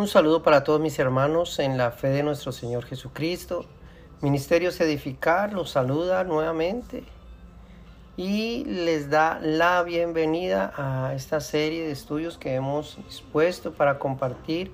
Un 0.00 0.08
saludo 0.08 0.42
para 0.42 0.64
todos 0.64 0.80
mis 0.80 0.98
hermanos 0.98 1.58
en 1.58 1.76
la 1.76 1.90
fe 1.90 2.08
de 2.08 2.22
nuestro 2.22 2.52
Señor 2.52 2.86
Jesucristo. 2.86 3.66
Ministerios 4.22 4.80
Edificar 4.80 5.52
los 5.52 5.72
saluda 5.72 6.24
nuevamente 6.24 7.04
y 8.16 8.64
les 8.64 9.10
da 9.10 9.38
la 9.42 9.82
bienvenida 9.82 10.72
a 10.74 11.12
esta 11.12 11.42
serie 11.42 11.84
de 11.84 11.92
estudios 11.92 12.38
que 12.38 12.54
hemos 12.54 12.96
dispuesto 13.04 13.74
para 13.74 13.98
compartir 13.98 14.72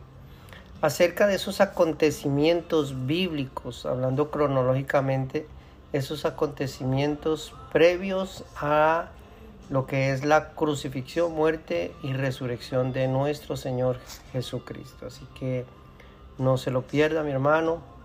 acerca 0.81 1.27
de 1.27 1.35
esos 1.35 1.61
acontecimientos 1.61 3.09
bíblicos, 3.09 3.85
hablando 3.85 4.31
cronológicamente, 4.31 5.49
esos 5.93 6.25
acontecimientos 6.25 7.53
previos 7.73 8.45
a 8.55 9.09
lo 9.71 9.87
que 9.87 10.13
es 10.13 10.25
la 10.25 10.51
crucifixión, 10.51 11.33
muerte 11.33 11.93
y 12.03 12.13
resurrección 12.13 12.93
de 12.93 13.09
nuestro 13.09 13.57
Señor 13.57 13.99
Jesucristo. 14.33 15.07
Así 15.07 15.27
que 15.39 15.65
no 16.39 16.57
se 16.57 16.71
lo 16.71 16.83
pierda, 16.83 17.23
mi 17.23 17.33
hermano. 17.33 17.96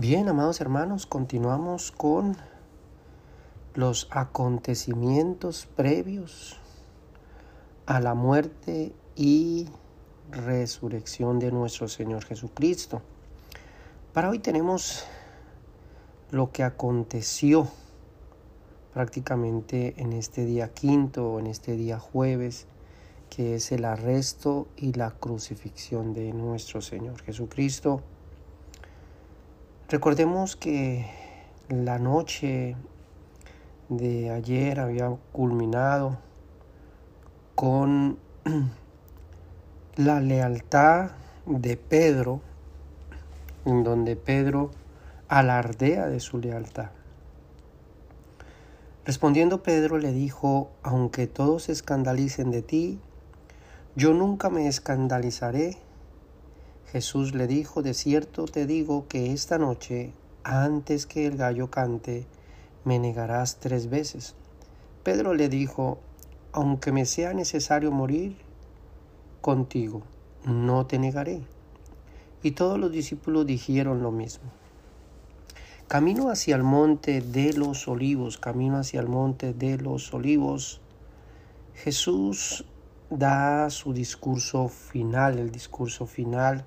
Bien, 0.00 0.30
amados 0.30 0.62
hermanos, 0.62 1.04
continuamos 1.04 1.92
con 1.92 2.34
los 3.74 4.08
acontecimientos 4.10 5.68
previos 5.76 6.56
a 7.84 8.00
la 8.00 8.14
muerte 8.14 8.94
y 9.14 9.68
resurrección 10.30 11.38
de 11.38 11.52
nuestro 11.52 11.86
Señor 11.86 12.24
Jesucristo. 12.24 13.02
Para 14.14 14.30
hoy 14.30 14.38
tenemos 14.38 15.04
lo 16.30 16.50
que 16.50 16.62
aconteció 16.62 17.68
prácticamente 18.94 19.92
en 19.98 20.14
este 20.14 20.46
día 20.46 20.72
quinto 20.72 21.38
en 21.38 21.46
este 21.46 21.76
día 21.76 21.98
jueves, 21.98 22.66
que 23.28 23.56
es 23.56 23.70
el 23.70 23.84
arresto 23.84 24.66
y 24.78 24.94
la 24.94 25.10
crucifixión 25.10 26.14
de 26.14 26.32
nuestro 26.32 26.80
Señor 26.80 27.20
Jesucristo. 27.20 28.00
Recordemos 29.90 30.54
que 30.54 31.04
la 31.68 31.98
noche 31.98 32.76
de 33.88 34.30
ayer 34.30 34.78
había 34.78 35.10
culminado 35.32 36.16
con 37.56 38.16
la 39.96 40.20
lealtad 40.20 41.10
de 41.44 41.76
Pedro, 41.76 42.40
en 43.64 43.82
donde 43.82 44.14
Pedro 44.14 44.70
alardea 45.26 46.06
de 46.06 46.20
su 46.20 46.38
lealtad. 46.38 46.90
Respondiendo 49.04 49.64
Pedro 49.64 49.98
le 49.98 50.12
dijo, 50.12 50.70
aunque 50.84 51.26
todos 51.26 51.64
se 51.64 51.72
escandalicen 51.72 52.52
de 52.52 52.62
ti, 52.62 53.00
yo 53.96 54.14
nunca 54.14 54.50
me 54.50 54.68
escandalizaré 54.68 55.78
Jesús 56.92 57.36
le 57.36 57.46
dijo, 57.46 57.82
de 57.82 57.94
cierto 57.94 58.46
te 58.46 58.66
digo 58.66 59.06
que 59.06 59.32
esta 59.32 59.58
noche, 59.58 60.12
antes 60.42 61.06
que 61.06 61.24
el 61.24 61.36
gallo 61.36 61.70
cante, 61.70 62.26
me 62.84 62.98
negarás 62.98 63.60
tres 63.60 63.88
veces. 63.88 64.34
Pedro 65.04 65.34
le 65.34 65.48
dijo, 65.48 66.00
aunque 66.50 66.90
me 66.90 67.06
sea 67.06 67.32
necesario 67.32 67.92
morir 67.92 68.36
contigo, 69.40 70.02
no 70.44 70.86
te 70.86 70.98
negaré. 70.98 71.42
Y 72.42 72.52
todos 72.52 72.76
los 72.76 72.90
discípulos 72.90 73.46
dijeron 73.46 74.02
lo 74.02 74.10
mismo. 74.10 74.50
Camino 75.86 76.28
hacia 76.28 76.56
el 76.56 76.64
monte 76.64 77.20
de 77.20 77.52
los 77.52 77.86
olivos, 77.86 78.36
camino 78.36 78.78
hacia 78.78 79.00
el 79.00 79.08
monte 79.08 79.54
de 79.54 79.78
los 79.78 80.12
olivos, 80.12 80.80
Jesús 81.74 82.64
da 83.10 83.70
su 83.70 83.92
discurso 83.92 84.66
final, 84.66 85.38
el 85.38 85.52
discurso 85.52 86.06
final 86.06 86.64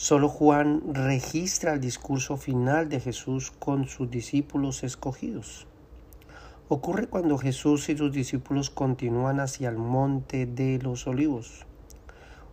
Solo 0.00 0.28
Juan 0.28 0.94
registra 0.94 1.72
el 1.72 1.80
discurso 1.80 2.36
final 2.36 2.88
de 2.88 3.00
Jesús 3.00 3.50
con 3.50 3.88
sus 3.88 4.08
discípulos 4.08 4.84
escogidos. 4.84 5.66
Ocurre 6.68 7.08
cuando 7.08 7.36
Jesús 7.36 7.88
y 7.88 7.96
sus 7.96 8.12
discípulos 8.12 8.70
continúan 8.70 9.40
hacia 9.40 9.68
el 9.68 9.76
monte 9.76 10.46
de 10.46 10.78
los 10.78 11.08
olivos, 11.08 11.66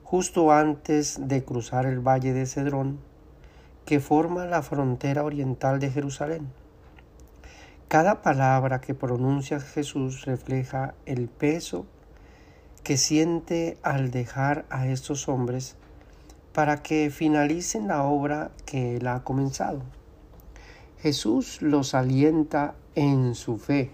justo 0.03 0.51
antes 0.51 1.19
de 1.28 1.44
cruzar 1.44 1.85
el 1.85 2.00
valle 2.00 2.33
de 2.33 2.47
Cedrón, 2.47 2.97
que 3.85 4.00
forma 4.00 4.47
la 4.47 4.63
frontera 4.63 5.23
oriental 5.23 5.79
de 5.79 5.91
Jerusalén. 5.91 6.47
Cada 7.88 8.23
palabra 8.23 8.81
que 8.81 8.95
pronuncia 8.95 9.59
Jesús 9.59 10.25
refleja 10.25 10.95
el 11.06 11.27
peso 11.27 11.85
que 12.81 12.97
siente 12.97 13.77
al 13.83 14.09
dejar 14.09 14.66
a 14.72 14.88
estos 14.88 15.29
hombres 15.29 15.77
para 16.55 16.81
que 16.81 17.09
finalicen 17.09 17.89
la 17.89 18.03
obra 18.03 18.51
que 18.66 18.95
él 18.95 19.07
ha 19.07 19.25
comenzado. 19.25 19.81
Jesús 20.99 21.61
los 21.61 21.93
alienta 21.93 22.75
en 22.95 23.35
su 23.35 23.57
fe 23.57 23.91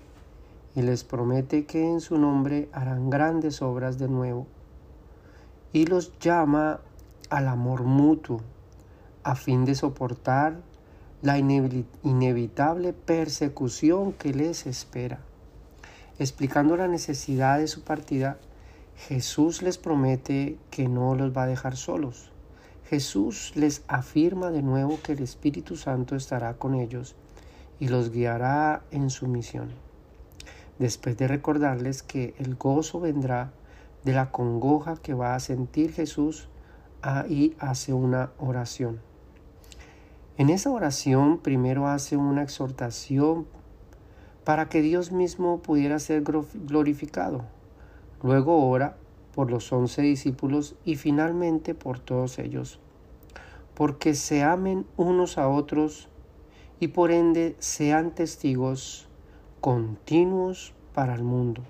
y 0.75 0.83
les 0.83 1.03
promete 1.03 1.65
que 1.65 1.83
en 1.83 2.01
su 2.01 2.19
nombre 2.19 2.69
harán 2.71 3.09
grandes 3.09 3.63
obras 3.63 3.97
de 3.97 4.07
nuevo 4.07 4.45
y 5.73 5.87
los 5.87 6.13
llama 6.19 6.81
al 7.31 7.47
amor 7.47 7.81
mutuo 7.81 8.41
a 9.23 9.33
fin 9.33 9.65
de 9.65 9.73
soportar 9.73 10.61
la 11.23 11.39
inevitable 11.39 12.93
persecución 12.93 14.13
que 14.13 14.35
les 14.35 14.67
espera. 14.67 15.19
Explicando 16.19 16.77
la 16.77 16.87
necesidad 16.87 17.57
de 17.57 17.67
su 17.67 17.81
partida, 17.81 18.37
Jesús 19.07 19.63
les 19.63 19.79
promete 19.79 20.59
que 20.69 20.87
no 20.87 21.15
los 21.15 21.35
va 21.35 21.43
a 21.43 21.47
dejar 21.47 21.75
solos 21.75 22.30
Jesús 22.91 23.53
les 23.55 23.85
afirma 23.87 24.51
de 24.51 24.61
nuevo 24.61 24.99
que 25.01 25.13
el 25.13 25.19
Espíritu 25.19 25.77
Santo 25.77 26.17
estará 26.17 26.55
con 26.55 26.75
ellos 26.75 27.15
y 27.79 27.87
los 27.87 28.11
guiará 28.11 28.81
en 28.91 29.09
su 29.09 29.29
misión. 29.29 29.69
Después 30.77 31.15
de 31.15 31.29
recordarles 31.29 32.03
que 32.03 32.35
el 32.37 32.55
gozo 32.55 32.99
vendrá 32.99 33.53
de 34.03 34.11
la 34.11 34.29
congoja 34.29 34.97
que 34.97 35.13
va 35.13 35.35
a 35.35 35.39
sentir 35.39 35.93
Jesús, 35.93 36.49
ahí 37.01 37.55
hace 37.59 37.93
una 37.93 38.31
oración. 38.37 38.99
En 40.37 40.49
esa 40.49 40.69
oración 40.69 41.37
primero 41.37 41.87
hace 41.87 42.17
una 42.17 42.43
exhortación 42.43 43.47
para 44.43 44.67
que 44.67 44.81
Dios 44.81 45.13
mismo 45.13 45.61
pudiera 45.61 45.97
ser 45.97 46.23
glorificado. 46.23 47.45
Luego 48.21 48.67
ora 48.67 48.97
por 49.33 49.51
los 49.51 49.71
once 49.71 50.01
discípulos 50.01 50.75
y 50.85 50.95
finalmente 50.95 51.73
por 51.73 51.99
todos 51.99 52.39
ellos, 52.39 52.79
porque 53.73 54.13
se 54.13 54.43
amen 54.43 54.85
unos 54.97 55.37
a 55.37 55.47
otros 55.47 56.09
y 56.79 56.89
por 56.89 57.11
ende 57.11 57.55
sean 57.59 58.11
testigos 58.11 59.07
continuos 59.61 60.73
para 60.93 61.15
el 61.15 61.23
mundo. 61.23 61.61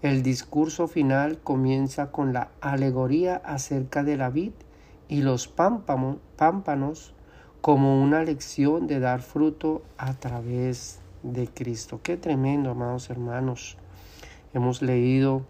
El 0.00 0.22
discurso 0.22 0.88
final 0.88 1.38
comienza 1.38 2.10
con 2.10 2.32
la 2.32 2.50
alegoría 2.60 3.36
acerca 3.36 4.02
de 4.02 4.16
la 4.16 4.30
vid 4.30 4.52
y 5.08 5.22
los 5.22 5.46
pámpanos 5.46 7.14
como 7.60 8.02
una 8.02 8.24
lección 8.24 8.88
de 8.88 8.98
dar 8.98 9.22
fruto 9.22 9.82
a 9.98 10.14
través 10.14 11.00
de 11.22 11.46
Cristo. 11.46 12.00
Qué 12.02 12.16
tremendo, 12.16 12.70
amados 12.70 13.10
hermanos. 13.10 13.76
Hemos 14.54 14.82
leído 14.82 15.42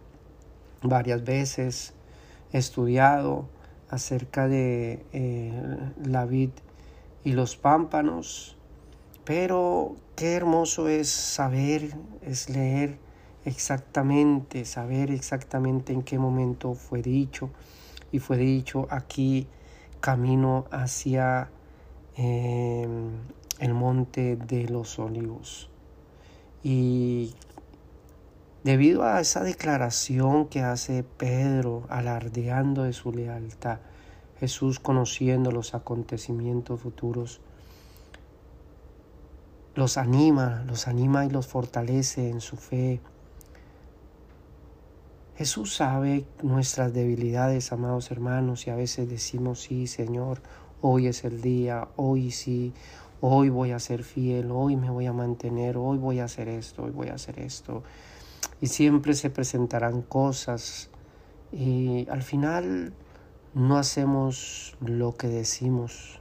varias 0.83 1.25
veces, 1.25 1.95
estudiado 2.53 3.49
acerca 3.89 4.49
de 4.49 5.05
eh, 5.13 5.53
la 6.05 6.25
vid 6.25 6.51
y 7.25 7.33
los 7.33 7.57
pámpanos, 7.57 8.57
pero 9.25 9.97
qué 10.17 10.35
hermoso 10.35 10.89
es 10.89 11.09
saber, 11.09 11.95
es 12.23 12.49
leer 12.49 12.99
exactamente, 13.45 14.65
saber 14.65 15.11
exactamente 15.11 15.93
en 15.93 16.03
qué 16.03 16.19
momento 16.19 16.75
fue 16.75 17.03
dicho 17.03 17.51
y 18.11 18.19
fue 18.19 18.37
dicho 18.37 18.87
aquí 18.91 19.47
camino 20.01 20.67
hacia 20.71 21.51
em, 22.17 23.11
el 23.59 23.75
monte 23.75 24.37
de 24.37 24.69
los 24.69 24.99
olivos. 24.99 25.71
Y 26.65 27.35
Debido 28.65 29.03
a 29.03 29.21
esa 29.21 29.43
declaración 29.43 30.47
que 30.47 30.61
hace 30.61 31.03
Pedro 31.03 31.85
alardeando 31.89 32.85
de 32.85 32.93
su 32.93 33.11
lealtad, 33.11 33.79
Jesús 34.39 34.79
conociendo 34.79 35.51
los 35.51 35.75
acontecimientos 35.75 36.81
futuros, 36.81 37.41
los 39.75 39.97
anima, 39.97 40.65
los 40.69 40.87
anima 40.87 41.25
y 41.27 41.31
los 41.31 41.49
fortalece 41.49 42.29
en 42.29 42.41
su 42.41 42.57
fe. 42.57 43.01
Jesús 45.37 45.75
sabe 45.75 46.25
nuestras 46.43 46.93
debilidades, 46.93 47.73
amados 47.73 48.13
hermanos, 48.13 48.69
y 48.69 48.71
a 48.71 48.77
veces 48.77 49.09
decimos, 49.09 49.63
sí, 49.63 49.89
Señor, 49.89 50.41
hoy 50.83 51.09
es 51.09 51.25
el 51.25 51.41
día, 51.41 51.89
hoy 51.97 52.31
sí, 52.31 52.73
hoy 53.21 53.49
voy 53.49 53.73
a 53.73 53.81
ser 53.81 54.05
fiel, 54.05 54.53
hoy 54.53 54.77
me 54.77 54.91
voy 54.91 55.07
a 55.07 55.13
mantener, 55.13 55.77
hoy 55.79 55.99
voy 55.99 56.21
a 56.21 56.25
hacer 56.25 56.49
esto, 56.49 56.85
hoy 56.85 56.93
voy 56.93 57.09
a 57.09 57.15
hacer 57.15 57.41
esto. 57.41 57.83
Y 58.63 58.69
siempre 58.69 59.13
se 59.13 59.29
presentarán 59.29 60.01
cosas 60.01 60.89
y 61.53 62.09
al 62.09 62.23
final 62.23 62.95
no 63.53 63.77
hacemos 63.77 64.77
lo 64.81 65.17
que 65.17 65.29
decimos. 65.29 66.21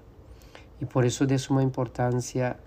Y 0.82 0.86
por 0.86 1.06
eso 1.06 1.24
es 1.24 1.30
de 1.30 1.40
suma 1.40 1.64
importancia 1.64 2.58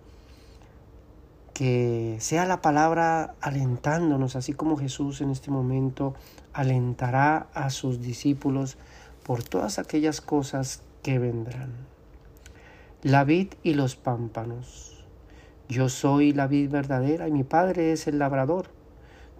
que 1.52 2.16
sea 2.20 2.46
la 2.46 2.60
palabra 2.60 3.34
alentándonos, 3.40 4.34
así 4.36 4.52
como 4.52 4.76
Jesús 4.76 5.20
en 5.20 5.30
este 5.30 5.50
momento 5.50 6.14
alentará 6.52 7.48
a 7.54 7.70
sus 7.70 8.00
discípulos 8.00 8.76
por 9.24 9.42
todas 9.42 9.78
aquellas 9.78 10.20
cosas 10.20 10.82
que 11.02 11.18
vendrán. 11.18 11.72
La 13.02 13.24
vid 13.24 13.54
y 13.62 13.74
los 13.74 13.96
pámpanos. 13.96 15.04
Yo 15.68 15.88
soy 15.88 16.32
la 16.32 16.46
vid 16.46 16.70
verdadera 16.70 17.28
y 17.28 17.32
mi 17.32 17.44
Padre 17.44 17.92
es 17.92 18.06
el 18.06 18.18
labrador. 18.18 18.73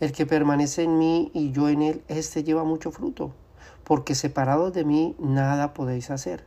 El 0.00 0.12
que 0.12 0.26
permanece 0.26 0.82
en 0.82 0.98
mí 0.98 1.30
y 1.34 1.52
yo 1.52 1.68
en 1.68 1.82
él, 1.82 2.02
éste 2.08 2.44
lleva 2.44 2.64
mucho 2.64 2.90
fruto, 2.90 3.32
porque 3.84 4.14
separados 4.14 4.72
de 4.72 4.84
mí 4.84 5.16
nada 5.18 5.74
podéis 5.74 6.10
hacer. 6.10 6.44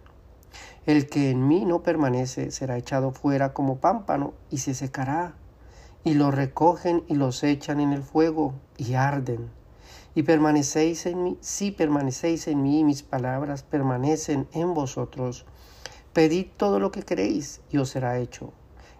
El 0.86 1.08
que 1.10 1.30
en 1.32 1.48
mí 1.48 1.66
no 1.66 1.84
permanece 1.84 2.52
será 2.52 2.78
echado 2.78 3.12
fuera 3.12 3.54
como 3.54 3.78
pámpano 3.78 4.34
y 4.50 4.60
se 4.60 4.74
secará, 4.74 5.36
y 6.04 6.14
lo 6.14 6.32
recogen 6.32 7.04
y 7.08 7.16
los 7.16 7.44
echan 7.44 7.80
en 7.80 7.94
el 7.94 8.04
fuego 8.04 8.54
y 8.78 8.94
arden. 8.94 9.50
Y 10.16 10.24
permanecéis 10.24 11.06
en 11.06 11.24
mí, 11.24 11.38
si 11.42 11.72
permanecéis 11.72 12.48
en 12.48 12.64
mí, 12.64 12.84
mis 12.84 13.04
palabras 13.04 13.64
permanecen 13.64 14.48
en 14.54 14.74
vosotros, 14.74 15.46
Pedid 16.18 16.48
todo 16.58 16.80
lo 16.80 16.92
que 16.92 17.04
queréis 17.04 17.62
y 17.70 17.78
os 17.78 17.90
será 17.90 18.18
hecho. 18.18 18.52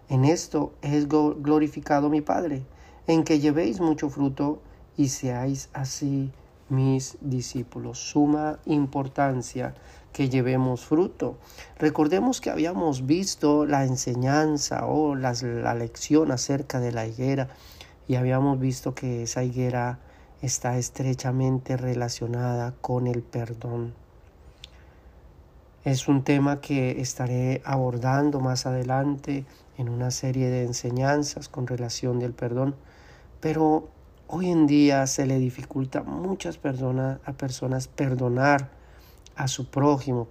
En 0.08 0.24
esto 0.24 0.72
es 0.82 1.08
glorificado 1.08 2.10
mi 2.10 2.20
Padre, 2.20 2.62
en 3.08 3.24
que 3.24 3.40
llevéis 3.40 3.80
mucho 3.80 4.10
fruto 4.10 4.60
y 4.96 5.08
seáis 5.08 5.70
así 5.72 6.30
mis 6.68 7.16
discípulos. 7.20 7.98
Suma 7.98 8.58
importancia 8.66 9.74
que 10.12 10.28
llevemos 10.28 10.84
fruto. 10.84 11.38
Recordemos 11.78 12.40
que 12.40 12.50
habíamos 12.50 13.06
visto 13.06 13.64
la 13.64 13.84
enseñanza 13.84 14.86
o 14.86 15.14
la 15.14 15.74
lección 15.74 16.30
acerca 16.30 16.80
de 16.80 16.92
la 16.92 17.06
higuera 17.06 17.48
y 18.06 18.16
habíamos 18.16 18.60
visto 18.60 18.94
que 18.94 19.22
esa 19.22 19.42
higuera 19.42 19.98
está 20.42 20.76
estrechamente 20.76 21.76
relacionada 21.76 22.74
con 22.80 23.06
el 23.06 23.22
perdón. 23.22 23.94
Es 25.84 26.08
un 26.08 26.24
tema 26.24 26.60
que 26.60 27.00
estaré 27.00 27.62
abordando 27.64 28.40
más 28.40 28.66
adelante 28.66 29.46
en 29.78 29.88
una 29.88 30.10
serie 30.10 30.50
de 30.50 30.64
enseñanzas 30.64 31.48
con 31.48 31.66
relación 31.66 32.18
del 32.18 32.34
perdón, 32.34 32.74
pero 33.40 33.88
hoy 34.26 34.50
en 34.50 34.66
día 34.66 35.06
se 35.06 35.26
le 35.26 35.38
dificulta 35.38 36.00
a 36.00 36.02
muchas 36.02 36.58
personas, 36.58 37.18
a 37.24 37.32
personas 37.32 37.88
perdonar 37.88 38.70
a 39.36 39.48
su 39.48 39.70
prójimo, 39.70 40.26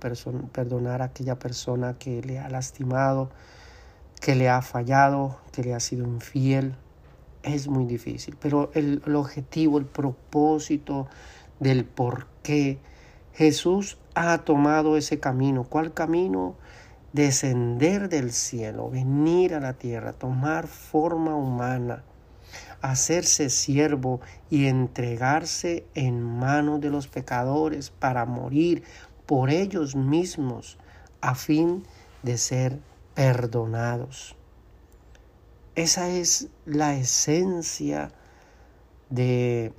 perdonar 0.51 1.01
a 1.01 1.05
aquella 1.05 1.39
persona 1.39 1.97
que 1.97 2.21
le 2.21 2.39
ha 2.39 2.49
lastimado, 2.49 3.29
que 4.19 4.35
le 4.35 4.49
ha 4.49 4.61
fallado, 4.61 5.39
que 5.51 5.63
le 5.63 5.73
ha 5.73 5.79
sido 5.79 6.05
infiel. 6.05 6.75
Es 7.41 7.67
muy 7.67 7.85
difícil, 7.85 8.35
pero 8.39 8.69
el, 8.73 9.01
el 9.05 9.15
objetivo, 9.15 9.77
el 9.77 9.85
propósito 9.85 11.07
del 11.59 11.85
por 11.85 12.27
qué 12.43 12.79
Jesús 13.33 13.97
ha 14.15 14.39
tomado 14.39 14.97
ese 14.97 15.19
camino. 15.19 15.63
¿Cuál 15.63 15.93
camino? 15.93 16.55
Descender 17.13 18.09
del 18.09 18.31
cielo, 18.31 18.89
venir 18.89 19.53
a 19.53 19.59
la 19.59 19.73
tierra, 19.73 20.13
tomar 20.13 20.67
forma 20.67 21.35
humana, 21.35 22.03
hacerse 22.91 23.49
siervo 23.49 24.21
y 24.49 24.67
entregarse 24.67 25.85
en 25.93 26.21
manos 26.21 26.79
de 26.81 26.89
los 26.89 27.07
pecadores 27.07 27.89
para 27.89 28.25
morir 28.25 28.83
por 29.25 29.49
ellos 29.49 29.95
mismos 29.95 30.77
a 31.21 31.35
fin 31.35 31.83
de 32.23 32.37
ser 32.37 32.79
perdonados. 33.13 34.35
Esa 35.75 36.09
es 36.09 36.47
la 36.65 36.95
esencia 36.95 38.11
de 39.09 39.73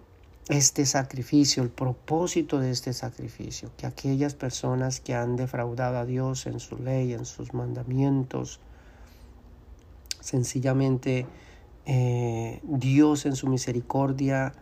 este 0.48 0.86
sacrificio, 0.86 1.62
el 1.62 1.70
propósito 1.70 2.58
de 2.60 2.70
este 2.70 2.92
sacrificio, 2.92 3.70
que 3.76 3.86
aquellas 3.86 4.34
personas 4.34 5.00
que 5.00 5.14
han 5.14 5.36
defraudado 5.36 5.98
a 5.98 6.04
Dios 6.04 6.46
en 6.46 6.60
su 6.60 6.78
ley, 6.78 7.12
en 7.12 7.24
sus 7.24 7.52
mandamientos, 7.52 8.60
sencillamente 10.20 11.26
eh, 11.90 12.60
Dios 12.64 13.24
en 13.24 13.34
su 13.34 13.46
misericordia 13.46 14.52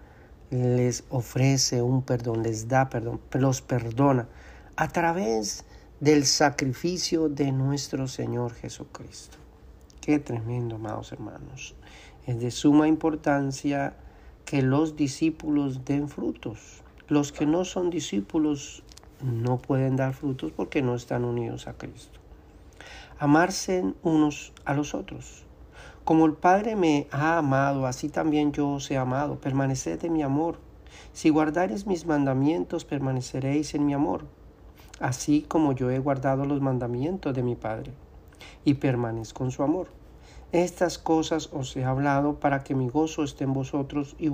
les 0.50 1.02
ofrece 1.10 1.82
un 1.82 2.02
perdón, 2.02 2.44
les 2.44 2.68
da 2.68 2.88
perdón, 2.88 3.20
los 3.32 3.62
perdona 3.62 4.28
a 4.76 4.86
través 4.86 5.64
del 5.98 6.24
sacrificio 6.24 7.28
de 7.28 7.50
nuestro 7.50 8.06
Señor 8.06 8.54
Jesucristo. 8.54 9.38
Qué 10.00 10.20
tremendo, 10.20 10.76
amados 10.76 11.10
hermanos. 11.10 11.74
Es 12.28 12.38
de 12.38 12.52
suma 12.52 12.86
importancia 12.86 13.96
que 14.44 14.62
los 14.62 14.94
discípulos 14.94 15.84
den 15.84 16.08
frutos. 16.08 16.84
Los 17.08 17.32
que 17.32 17.44
no 17.44 17.64
son 17.64 17.90
discípulos 17.90 18.84
no 19.20 19.58
pueden 19.58 19.96
dar 19.96 20.14
frutos 20.14 20.52
porque 20.52 20.80
no 20.80 20.94
están 20.94 21.24
unidos 21.24 21.66
a 21.66 21.72
Cristo. 21.72 22.20
Amarse 23.18 23.82
unos 24.04 24.52
a 24.64 24.74
los 24.74 24.94
otros. 24.94 25.45
Como 26.06 26.24
el 26.24 26.34
Padre 26.34 26.76
me 26.76 27.08
ha 27.10 27.36
amado, 27.36 27.84
así 27.84 28.08
también 28.08 28.52
yo 28.52 28.68
os 28.68 28.88
he 28.92 28.96
amado. 28.96 29.40
Permaneced 29.40 30.04
en 30.04 30.12
mi 30.12 30.22
amor. 30.22 30.60
Si 31.12 31.30
guardareis 31.30 31.88
mis 31.88 32.06
mandamientos, 32.06 32.84
permaneceréis 32.84 33.74
en 33.74 33.84
mi 33.84 33.92
amor, 33.92 34.24
así 35.00 35.44
como 35.48 35.72
yo 35.72 35.90
he 35.90 35.98
guardado 35.98 36.44
los 36.44 36.60
mandamientos 36.60 37.34
de 37.34 37.42
mi 37.42 37.56
Padre, 37.56 37.92
y 38.64 38.74
permanezco 38.74 39.42
en 39.42 39.50
su 39.50 39.64
amor. 39.64 39.88
Estas 40.52 40.96
cosas 40.96 41.50
os 41.52 41.76
he 41.76 41.84
hablado 41.84 42.38
para 42.38 42.62
que 42.62 42.76
mi 42.76 42.88
gozo 42.88 43.24
esté 43.24 43.42
en 43.42 43.52
vosotros 43.52 44.14
y, 44.20 44.30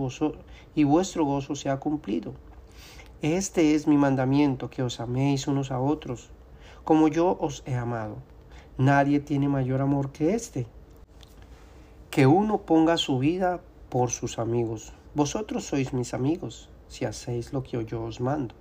y 0.74 0.84
vuestro 0.84 1.24
gozo 1.24 1.54
sea 1.54 1.80
cumplido. 1.80 2.34
Este 3.22 3.74
es 3.74 3.86
mi 3.86 3.96
mandamiento, 3.96 4.68
que 4.68 4.82
os 4.82 5.00
améis 5.00 5.46
unos 5.46 5.70
a 5.70 5.80
otros, 5.80 6.28
como 6.84 7.08
yo 7.08 7.38
os 7.40 7.62
he 7.64 7.74
amado. 7.74 8.16
Nadie 8.76 9.20
tiene 9.20 9.48
mayor 9.48 9.80
amor 9.80 10.12
que 10.12 10.34
este, 10.34 10.66
que 12.12 12.26
uno 12.26 12.66
ponga 12.66 12.98
su 12.98 13.18
vida 13.18 13.62
por 13.88 14.10
sus 14.10 14.38
amigos. 14.38 14.92
Vosotros 15.14 15.64
sois 15.64 15.94
mis 15.94 16.12
amigos, 16.12 16.68
si 16.86 17.06
hacéis 17.06 17.54
lo 17.54 17.62
que 17.62 17.82
yo 17.86 18.02
os 18.04 18.20
mando. 18.20 18.54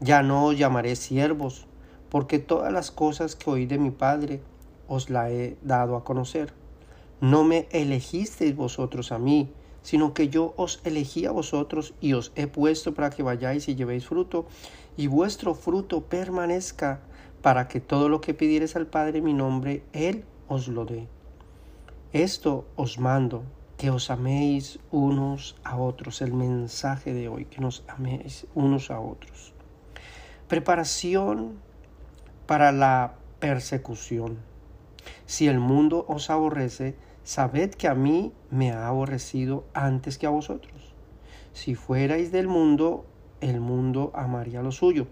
Ya 0.00 0.22
no 0.22 0.46
os 0.46 0.56
llamaré 0.56 0.96
siervos, 0.96 1.66
porque 2.08 2.38
todas 2.38 2.72
las 2.72 2.90
cosas 2.90 3.36
que 3.36 3.50
oí 3.50 3.66
de 3.66 3.76
mi 3.76 3.90
Padre 3.90 4.40
os 4.88 5.10
la 5.10 5.30
he 5.30 5.58
dado 5.60 5.96
a 5.96 6.02
conocer. 6.02 6.54
No 7.20 7.44
me 7.44 7.68
elegisteis 7.72 8.56
vosotros 8.56 9.12
a 9.12 9.18
mí, 9.18 9.52
sino 9.82 10.14
que 10.14 10.30
yo 10.30 10.54
os 10.56 10.80
elegí 10.82 11.26
a 11.26 11.30
vosotros 11.30 11.92
y 12.00 12.14
os 12.14 12.32
he 12.36 12.46
puesto 12.46 12.94
para 12.94 13.10
que 13.10 13.22
vayáis 13.22 13.68
y 13.68 13.74
llevéis 13.74 14.06
fruto, 14.06 14.46
y 14.96 15.08
vuestro 15.08 15.54
fruto 15.54 16.04
permanezca, 16.04 17.02
para 17.42 17.68
que 17.68 17.80
todo 17.80 18.08
lo 18.08 18.22
que 18.22 18.32
pidiereis 18.32 18.76
al 18.76 18.86
Padre 18.86 19.18
en 19.18 19.24
mi 19.24 19.34
nombre, 19.34 19.82
Él 19.92 20.24
os 20.48 20.68
lo 20.68 20.86
dé. 20.86 21.06
Esto 22.14 22.64
os 22.74 22.98
mando, 22.98 23.44
que 23.76 23.90
os 23.90 24.08
améis 24.08 24.80
unos 24.90 25.56
a 25.62 25.76
otros, 25.76 26.22
el 26.22 26.32
mensaje 26.32 27.12
de 27.12 27.28
hoy, 27.28 27.44
que 27.44 27.60
nos 27.60 27.84
améis 27.86 28.46
unos 28.54 28.90
a 28.90 28.98
otros. 28.98 29.52
Preparación 30.48 31.60
para 32.46 32.72
la 32.72 33.16
persecución. 33.40 34.38
Si 35.26 35.48
el 35.48 35.60
mundo 35.60 36.06
os 36.08 36.30
aborrece, 36.30 36.96
sabed 37.24 37.72
que 37.72 37.88
a 37.88 37.94
mí 37.94 38.32
me 38.50 38.72
ha 38.72 38.88
aborrecido 38.88 39.64
antes 39.74 40.16
que 40.16 40.26
a 40.26 40.30
vosotros. 40.30 40.94
Si 41.52 41.74
fuerais 41.74 42.32
del 42.32 42.48
mundo, 42.48 43.04
el 43.42 43.60
mundo 43.60 44.12
amaría 44.14 44.62
lo 44.62 44.72
suyo, 44.72 45.08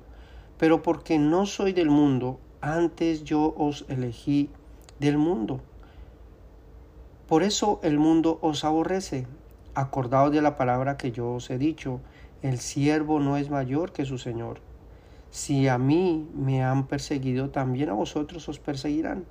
pero 0.56 0.82
porque 0.82 1.18
no 1.18 1.44
soy 1.44 1.74
del 1.74 1.90
mundo, 1.90 2.40
antes 2.62 3.22
yo 3.22 3.54
os 3.58 3.84
elegí 3.90 4.48
del 4.98 5.18
mundo. 5.18 5.60
Por 7.28 7.42
eso 7.42 7.80
el 7.82 7.98
mundo 7.98 8.38
os 8.40 8.64
aborrece. 8.64 9.26
Acordaos 9.74 10.30
de 10.30 10.40
la 10.42 10.54
palabra 10.54 10.96
que 10.96 11.10
yo 11.10 11.32
os 11.32 11.50
he 11.50 11.58
dicho, 11.58 12.00
el 12.40 12.58
siervo 12.60 13.18
no 13.18 13.36
es 13.36 13.50
mayor 13.50 13.90
que 13.90 14.04
su 14.04 14.16
Señor. 14.16 14.60
Si 15.30 15.66
a 15.66 15.76
mí 15.76 16.30
me 16.36 16.62
han 16.62 16.86
perseguido, 16.86 17.50
también 17.50 17.90
a 17.90 17.94
vosotros 17.94 18.48
os 18.48 18.60
perseguirán. 18.60 19.24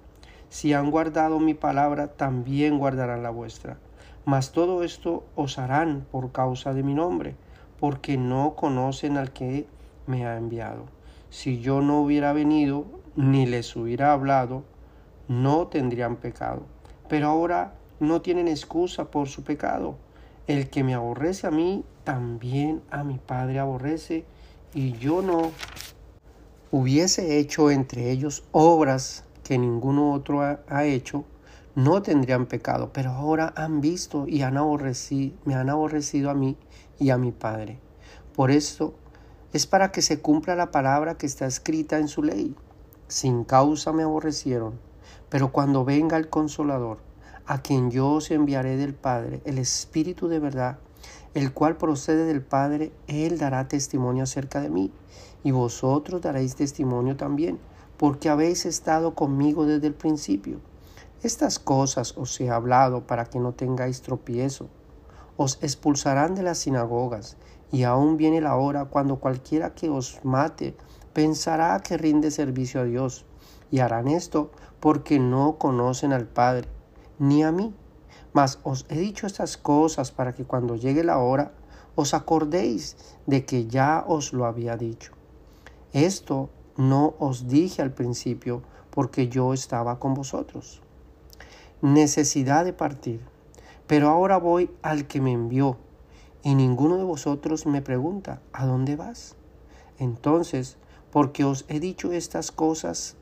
Si 0.49 0.73
han 0.73 0.91
guardado 0.91 1.39
mi 1.39 1.53
palabra, 1.53 2.07
también 2.07 2.79
guardarán 2.79 3.23
la 3.23 3.29
vuestra. 3.29 3.77
Mas 4.25 4.51
todo 4.51 4.83
esto 4.83 5.23
os 5.37 5.57
harán 5.57 6.05
por 6.11 6.33
causa 6.33 6.73
de 6.73 6.83
mi 6.83 6.93
nombre, 6.93 7.37
porque 7.79 8.17
no 8.17 8.55
conocen 8.55 9.15
al 9.15 9.31
que 9.31 9.67
me 10.05 10.27
ha 10.27 10.35
enviado. 10.35 10.83
Si 11.29 11.61
yo 11.61 11.79
no 11.79 12.01
hubiera 12.01 12.33
venido, 12.33 12.85
ni 13.15 13.45
les 13.45 13.73
hubiera 13.73 14.11
hablado, 14.11 14.63
no 15.29 15.67
tendrían 15.67 16.17
pecado. 16.17 16.63
Pero 17.07 17.27
ahora 17.27 17.73
no 18.05 18.21
tienen 18.21 18.47
excusa 18.47 19.11
por 19.11 19.27
su 19.27 19.43
pecado. 19.43 19.97
El 20.47 20.69
que 20.69 20.83
me 20.83 20.93
aborrece 20.93 21.47
a 21.47 21.51
mí, 21.51 21.83
también 22.03 22.81
a 22.91 23.03
mi 23.03 23.17
Padre 23.17 23.59
aborrece, 23.59 24.25
y 24.73 24.93
yo 24.93 25.21
no 25.21 25.51
hubiese 26.71 27.39
hecho 27.39 27.71
entre 27.71 28.11
ellos 28.11 28.43
obras 28.51 29.23
que 29.43 29.57
ninguno 29.57 30.11
otro 30.11 30.41
ha, 30.41 30.85
hecho, 30.85 31.23
no 31.75 32.01
tendrían 32.01 32.47
pecado, 32.47 32.91
pero 32.91 33.11
ahora 33.11 33.53
han 33.55 33.79
visto 33.79 34.27
y 34.27 34.41
han 34.41 34.57
aborrecido, 34.57 35.35
me 35.45 35.55
han 35.55 35.69
aborrecido 35.69 36.29
a 36.29 36.33
mí 36.33 36.57
y 36.99 37.11
a 37.11 37.17
mi 37.17 37.31
Padre. 37.31 37.79
Por 38.35 38.51
esto 38.51 38.95
es 39.53 39.67
para 39.67 39.91
que 39.91 40.01
se 40.01 40.19
cumpla 40.19 40.55
la 40.55 40.71
palabra 40.71 41.15
que 41.15 41.25
está 41.25 41.45
escrita 41.45 41.97
en 41.97 42.07
su 42.07 42.23
ley. 42.23 42.55
Sin 43.07 43.43
causa 43.45 43.93
me 43.93 44.03
aborrecieron, 44.03 44.79
pero 45.29 45.51
cuando 45.51 45.85
venga 45.85 46.17
el 46.17 46.29
consolador, 46.29 46.97
a 47.47 47.61
quien 47.61 47.91
yo 47.91 48.09
os 48.13 48.31
enviaré 48.31 48.77
del 48.77 48.93
Padre, 48.93 49.41
el 49.45 49.57
Espíritu 49.57 50.27
de 50.27 50.39
verdad, 50.39 50.79
el 51.35 51.53
cual 51.53 51.77
procede 51.77 52.25
del 52.25 52.41
Padre, 52.41 52.91
Él 53.07 53.37
dará 53.37 53.67
testimonio 53.67 54.23
acerca 54.23 54.61
de 54.61 54.69
mí, 54.69 54.91
y 55.43 55.51
vosotros 55.51 56.21
daréis 56.21 56.55
testimonio 56.55 57.17
también, 57.17 57.59
porque 57.97 58.29
habéis 58.29 58.65
estado 58.65 59.13
conmigo 59.13 59.65
desde 59.65 59.87
el 59.87 59.93
principio. 59.93 60.59
Estas 61.21 61.59
cosas 61.59 62.17
os 62.17 62.39
he 62.41 62.49
hablado 62.49 63.05
para 63.05 63.25
que 63.25 63.39
no 63.39 63.53
tengáis 63.53 64.01
tropiezo. 64.01 64.69
Os 65.37 65.59
expulsarán 65.61 66.35
de 66.35 66.43
las 66.43 66.59
sinagogas, 66.59 67.37
y 67.71 67.83
aún 67.83 68.17
viene 68.17 68.41
la 68.41 68.55
hora 68.55 68.85
cuando 68.85 69.17
cualquiera 69.17 69.75
que 69.75 69.89
os 69.89 70.19
mate 70.23 70.75
pensará 71.13 71.79
que 71.81 71.97
rinde 71.97 72.31
servicio 72.31 72.81
a 72.81 72.85
Dios, 72.85 73.25
y 73.71 73.79
harán 73.79 74.07
esto 74.07 74.51
porque 74.79 75.19
no 75.19 75.57
conocen 75.57 76.13
al 76.13 76.27
Padre, 76.27 76.67
ni 77.19 77.43
a 77.43 77.51
mí. 77.51 77.73
Mas 78.33 78.59
os 78.63 78.85
he 78.89 78.99
dicho 78.99 79.27
estas 79.27 79.57
cosas 79.57 80.11
para 80.11 80.33
que 80.33 80.45
cuando 80.45 80.75
llegue 80.75 81.03
la 81.03 81.17
hora 81.17 81.53
os 81.95 82.13
acordéis 82.13 82.97
de 83.25 83.45
que 83.45 83.67
ya 83.67 84.03
os 84.07 84.33
lo 84.33 84.45
había 84.45 84.75
dicho. 84.75 85.13
Esto 85.93 86.49
no 86.77 87.15
os 87.19 87.47
dije 87.47 87.81
al 87.81 87.93
principio 87.93 88.61
porque 88.89 89.29
yo 89.29 89.53
estaba 89.53 89.99
con 89.99 90.13
vosotros. 90.13 90.81
Necesidad 91.81 92.65
de 92.65 92.73
partir. 92.73 93.21
Pero 93.87 94.09
ahora 94.09 94.37
voy 94.37 94.71
al 94.81 95.07
que 95.07 95.21
me 95.21 95.31
envió, 95.31 95.77
y 96.41 96.55
ninguno 96.55 96.97
de 96.97 97.03
vosotros 97.03 97.65
me 97.65 97.81
pregunta, 97.81 98.41
¿a 98.51 98.65
dónde 98.65 98.95
vas? 98.95 99.35
Entonces, 99.99 100.77
porque 101.11 101.43
os 101.43 101.65
he 101.67 101.79
dicho 101.79 102.11
estas 102.11 102.51
cosas, 102.51 103.15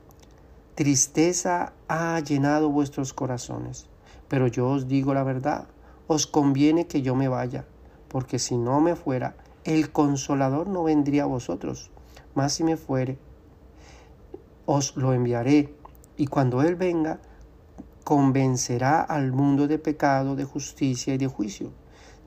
tristeza 0.76 1.74
ha 1.88 2.20
llenado 2.20 2.70
vuestros 2.70 3.14
corazones. 3.14 3.88
Pero 4.28 4.48
yo 4.48 4.70
os 4.70 4.88
digo 4.88 5.14
la 5.14 5.24
verdad, 5.24 5.68
os 6.08 6.28
conviene 6.28 6.88
que 6.88 7.02
yo 7.02 7.16
me 7.16 7.28
vaya, 7.28 7.66
porque 8.08 8.40
si 8.40 8.58
no 8.58 8.82
me 8.82 8.96
fuera, 8.96 9.36
el 9.64 9.92
consolador 9.92 10.68
no 10.68 10.84
vendría 10.84 11.24
a 11.24 11.28
vosotros, 11.28 11.92
mas 12.36 12.54
si 12.54 12.64
me 12.64 12.78
fuere, 12.78 13.18
os 14.66 14.96
lo 14.98 15.14
enviaré, 15.14 15.74
y 16.18 16.28
cuando 16.28 16.62
Él 16.62 16.76
venga, 16.76 17.20
convencerá 18.04 19.02
al 19.02 19.32
mundo 19.32 19.68
de 19.68 19.80
pecado, 19.80 20.36
de 20.36 20.44
justicia 20.44 21.14
y 21.14 21.18
de 21.18 21.28
juicio. 21.28 21.72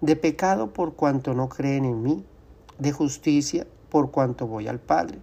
De 0.01 0.17
pecado 0.17 0.73
por 0.73 0.95
cuanto 0.95 1.35
no 1.35 1.49
creen 1.49 1.85
en 1.85 2.03
mí, 2.03 2.25
de 2.79 2.93
justicia 2.93 3.67
por 3.89 4.11
cuanto 4.11 4.47
voy 4.47 4.69
al 4.69 4.79
Padre, 4.79 5.19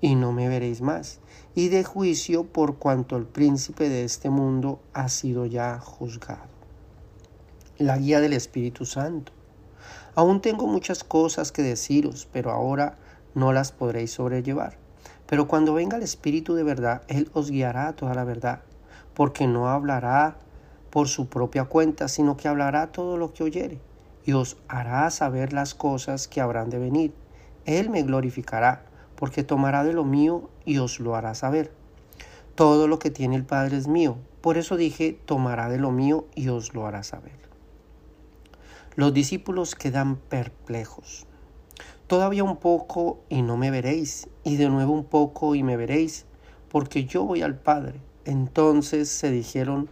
y 0.00 0.14
no 0.14 0.32
me 0.32 0.48
veréis 0.48 0.80
más, 0.80 1.20
y 1.56 1.70
de 1.70 1.84
juicio 1.84 2.44
por 2.44 2.76
cuanto 2.76 3.16
el 3.16 3.24
príncipe 3.24 3.88
de 3.88 4.04
este 4.04 4.28
mundo 4.28 4.78
ha 4.92 5.08
sido 5.08 5.46
ya 5.46 5.78
juzgado. 5.78 6.50
La 7.78 7.96
guía 7.96 8.20
del 8.20 8.34
Espíritu 8.34 8.84
Santo. 8.84 9.32
Aún 10.14 10.42
tengo 10.42 10.66
muchas 10.66 11.02
cosas 11.02 11.52
que 11.52 11.62
deciros, 11.62 12.28
pero 12.30 12.50
ahora 12.50 12.98
no 13.34 13.54
las 13.54 13.72
podréis 13.72 14.12
sobrellevar. 14.12 14.76
Pero 15.26 15.48
cuando 15.48 15.72
venga 15.72 15.96
el 15.96 16.02
Espíritu 16.02 16.54
de 16.54 16.62
verdad, 16.62 17.00
Él 17.08 17.30
os 17.32 17.50
guiará 17.50 17.88
a 17.88 17.96
toda 17.96 18.12
la 18.12 18.24
verdad, 18.24 18.60
porque 19.14 19.46
no 19.46 19.70
hablará 19.70 20.36
por 20.90 21.08
su 21.08 21.30
propia 21.30 21.64
cuenta, 21.64 22.08
sino 22.08 22.36
que 22.36 22.48
hablará 22.48 22.92
todo 22.92 23.16
lo 23.16 23.32
que 23.32 23.44
oyere, 23.44 23.80
y 24.26 24.32
os 24.32 24.58
hará 24.68 25.10
saber 25.10 25.54
las 25.54 25.74
cosas 25.74 26.28
que 26.28 26.42
habrán 26.42 26.68
de 26.68 26.78
venir. 26.78 27.14
Él 27.64 27.88
me 27.88 28.02
glorificará, 28.02 28.84
porque 29.16 29.42
tomará 29.42 29.82
de 29.84 29.92
lo 29.92 30.04
mío 30.04 30.48
y 30.64 30.78
os 30.78 31.00
lo 31.00 31.16
hará 31.16 31.34
saber. 31.34 31.72
Todo 32.54 32.88
lo 32.88 32.98
que 32.98 33.10
tiene 33.10 33.36
el 33.36 33.44
Padre 33.44 33.76
es 33.76 33.88
mío, 33.88 34.16
por 34.40 34.58
eso 34.58 34.76
dije, 34.76 35.18
tomará 35.24 35.68
de 35.68 35.78
lo 35.78 35.90
mío 35.90 36.26
y 36.34 36.48
os 36.48 36.72
lo 36.72 36.86
hará 36.86 37.02
saber. 37.02 37.46
Los 38.94 39.12
discípulos 39.12 39.74
quedan 39.74 40.16
perplejos. 40.16 41.26
Todavía 42.06 42.44
un 42.44 42.56
poco 42.56 43.18
y 43.28 43.42
no 43.42 43.56
me 43.56 43.70
veréis, 43.70 44.28
y 44.44 44.56
de 44.56 44.68
nuevo 44.68 44.92
un 44.92 45.04
poco 45.04 45.54
y 45.54 45.62
me 45.62 45.76
veréis, 45.76 46.24
porque 46.70 47.04
yo 47.04 47.24
voy 47.24 47.42
al 47.42 47.58
Padre. 47.58 48.00
Entonces 48.24 49.08
se 49.08 49.30
dijeron 49.30 49.90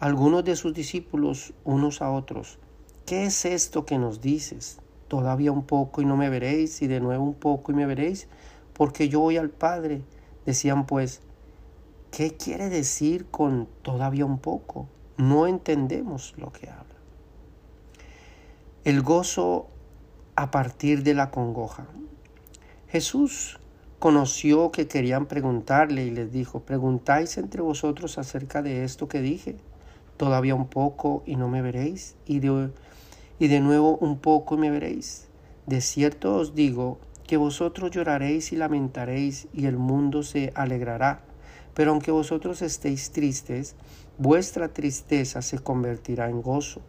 algunos 0.00 0.44
de 0.44 0.56
sus 0.56 0.74
discípulos 0.74 1.54
unos 1.64 2.02
a 2.02 2.10
otros, 2.10 2.58
¿qué 3.06 3.24
es 3.24 3.44
esto 3.44 3.86
que 3.86 3.96
nos 3.96 4.20
dices? 4.20 4.80
Todavía 5.08 5.52
un 5.52 5.64
poco 5.64 6.02
y 6.02 6.04
no 6.04 6.16
me 6.16 6.28
veréis, 6.28 6.82
y 6.82 6.88
de 6.88 7.00
nuevo 7.00 7.24
un 7.24 7.34
poco 7.34 7.72
y 7.72 7.74
me 7.76 7.86
veréis, 7.86 8.28
porque 8.76 9.08
yo 9.08 9.20
voy 9.20 9.36
al 9.36 9.50
Padre. 9.50 10.02
Decían 10.44 10.86
pues, 10.86 11.22
¿qué 12.10 12.36
quiere 12.36 12.68
decir 12.68 13.26
con 13.26 13.68
todavía 13.82 14.24
un 14.24 14.38
poco? 14.38 14.88
No 15.16 15.46
entendemos 15.46 16.34
lo 16.36 16.52
que 16.52 16.68
habla. 16.68 16.84
El 18.84 19.02
gozo 19.02 19.68
a 20.36 20.50
partir 20.50 21.02
de 21.02 21.14
la 21.14 21.30
congoja. 21.30 21.86
Jesús 22.88 23.58
conoció 23.98 24.70
que 24.70 24.86
querían 24.86 25.26
preguntarle 25.26 26.04
y 26.04 26.10
les 26.10 26.30
dijo, 26.30 26.60
¿preguntáis 26.60 27.38
entre 27.38 27.62
vosotros 27.62 28.18
acerca 28.18 28.62
de 28.62 28.84
esto 28.84 29.08
que 29.08 29.20
dije? 29.20 29.56
Todavía 30.16 30.54
un 30.54 30.68
poco 30.68 31.22
y 31.26 31.36
no 31.36 31.48
me 31.48 31.62
veréis, 31.62 32.16
y 32.26 32.38
de, 32.40 32.70
y 33.38 33.48
de 33.48 33.60
nuevo 33.60 33.96
un 33.96 34.18
poco 34.18 34.54
y 34.54 34.58
me 34.58 34.70
veréis. 34.70 35.28
De 35.66 35.80
cierto 35.80 36.36
os 36.36 36.54
digo 36.54 36.98
que 37.26 37.36
vosotros 37.36 37.90
lloraréis 37.90 38.52
y 38.52 38.56
lamentaréis, 38.56 39.48
y 39.52 39.66
el 39.66 39.76
mundo 39.76 40.22
se 40.22 40.52
alegrará. 40.54 41.20
Pero 41.74 41.90
aunque 41.90 42.10
vosotros 42.10 42.62
estéis 42.62 43.10
tristes, 43.10 43.76
vuestra 44.18 44.68
tristeza 44.68 45.42
se 45.42 45.58
convertirá 45.58 46.30
en 46.30 46.40
gozo. 46.40 46.80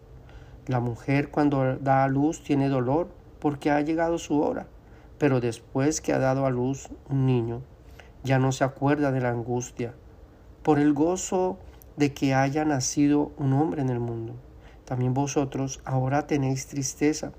La 0.68 0.80
mujer 0.80 1.30
cuando 1.30 1.78
da 1.78 2.04
a 2.04 2.08
luz 2.08 2.44
tiene 2.44 2.70
dolor 2.70 3.10
porque 3.40 3.72
ha 3.72 3.82
llegado 3.82 4.18
su 4.18 4.40
hora, 4.40 4.68
pero 5.18 5.40
después 5.40 6.02
que 6.02 6.14
ha 6.14 6.20
dado 6.20 6.46
a 6.46 6.50
luz 6.50 6.90
un 7.10 7.26
niño, 7.26 7.62
ya 8.24 8.40
no 8.40 8.52
se 8.52 8.64
acuerda 8.64 9.12
de 9.12 9.22
la 9.22 9.30
angustia, 9.30 9.94
por 10.64 10.80
el 10.80 10.94
gozo 10.94 11.58
de 11.96 12.14
que 12.14 12.34
haya 12.34 12.66
nacido 12.66 13.32
un 13.38 13.54
hombre 13.54 13.82
en 13.82 13.90
el 13.90 14.00
mundo. 14.00 14.36
También 14.86 15.14
vosotros 15.14 15.82
ahora 15.86 16.28
tenéis 16.28 16.68
tristeza, 16.68 17.32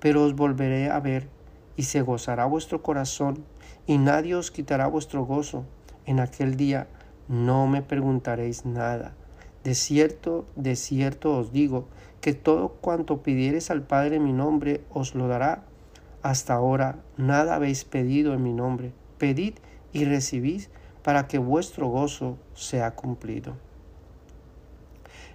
pero 0.00 0.24
os 0.24 0.34
volveré 0.34 0.90
a 0.90 1.00
ver 1.00 1.28
y 1.78 1.84
se 1.84 2.02
gozará 2.02 2.44
vuestro 2.44 2.82
corazón 2.82 3.44
y 3.86 3.98
nadie 3.98 4.34
os 4.34 4.50
quitará 4.50 4.88
vuestro 4.88 5.24
gozo. 5.24 5.64
En 6.06 6.18
aquel 6.18 6.56
día 6.56 6.88
no 7.28 7.68
me 7.68 7.82
preguntaréis 7.82 8.66
nada. 8.66 9.14
De 9.62 9.76
cierto, 9.76 10.44
de 10.56 10.74
cierto 10.74 11.38
os 11.38 11.52
digo 11.52 11.86
que 12.20 12.34
todo 12.34 12.70
cuanto 12.70 13.22
pidiereis 13.22 13.70
al 13.70 13.82
Padre 13.82 14.16
en 14.16 14.24
mi 14.24 14.32
nombre 14.32 14.82
os 14.90 15.14
lo 15.14 15.28
dará. 15.28 15.62
Hasta 16.22 16.54
ahora 16.54 16.98
nada 17.16 17.54
habéis 17.54 17.84
pedido 17.84 18.34
en 18.34 18.42
mi 18.42 18.52
nombre. 18.52 18.92
Pedid 19.16 19.54
y 19.92 20.04
recibís 20.04 20.70
para 21.04 21.28
que 21.28 21.38
vuestro 21.38 21.86
gozo 21.86 22.38
sea 22.54 22.96
cumplido. 22.96 23.54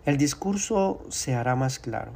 El 0.03 0.17
discurso 0.17 1.05
se 1.07 1.35
hará 1.35 1.55
más 1.55 1.79
claro. 1.79 2.12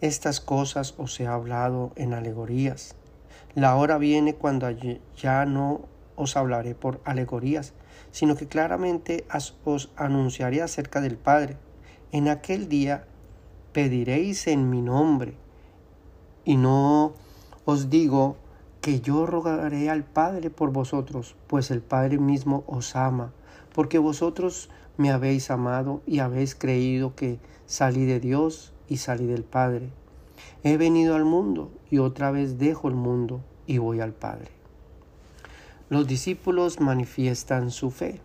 Estas 0.00 0.40
cosas 0.40 0.94
os 0.98 1.18
he 1.18 1.26
hablado 1.26 1.90
en 1.96 2.14
alegorías. 2.14 2.94
La 3.54 3.76
hora 3.76 3.98
viene 3.98 4.34
cuando 4.34 4.68
ya 5.16 5.46
no 5.46 5.82
os 6.16 6.36
hablaré 6.36 6.74
por 6.74 7.00
alegorías, 7.04 7.72
sino 8.10 8.34
que 8.34 8.48
claramente 8.48 9.24
os 9.64 9.90
anunciaré 9.96 10.60
acerca 10.60 11.00
del 11.00 11.16
Padre. 11.16 11.56
En 12.10 12.28
aquel 12.28 12.68
día 12.68 13.06
pediréis 13.72 14.48
en 14.48 14.70
mi 14.70 14.82
nombre, 14.82 15.34
y 16.44 16.56
no 16.56 17.14
os 17.64 17.90
digo 17.90 18.36
que 18.80 19.00
yo 19.00 19.24
rogaré 19.24 19.88
al 19.88 20.04
Padre 20.04 20.50
por 20.50 20.70
vosotros, 20.70 21.36
pues 21.46 21.70
el 21.70 21.80
Padre 21.80 22.18
mismo 22.18 22.64
os 22.66 22.96
ama, 22.96 23.32
porque 23.72 23.98
vosotros 23.98 24.68
me 24.96 25.10
habéis 25.10 25.50
amado 25.50 26.02
y 26.06 26.18
habéis 26.18 26.54
creído 26.54 27.14
que 27.14 27.38
salí 27.66 28.04
de 28.04 28.20
Dios 28.20 28.72
y 28.88 28.98
salí 28.98 29.26
del 29.26 29.44
Padre. 29.44 29.90
He 30.62 30.76
venido 30.76 31.14
al 31.14 31.24
mundo 31.24 31.70
y 31.90 31.98
otra 31.98 32.30
vez 32.30 32.58
dejo 32.58 32.88
el 32.88 32.94
mundo 32.94 33.42
y 33.66 33.78
voy 33.78 34.00
al 34.00 34.12
Padre. 34.12 34.50
Los 35.90 36.06
discípulos 36.06 36.80
manifiestan 36.80 37.70
su 37.70 37.90
fe. 37.90 38.20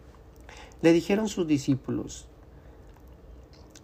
Le 0.82 0.94
dijeron 0.94 1.28
sus 1.28 1.46
discípulos, 1.46 2.28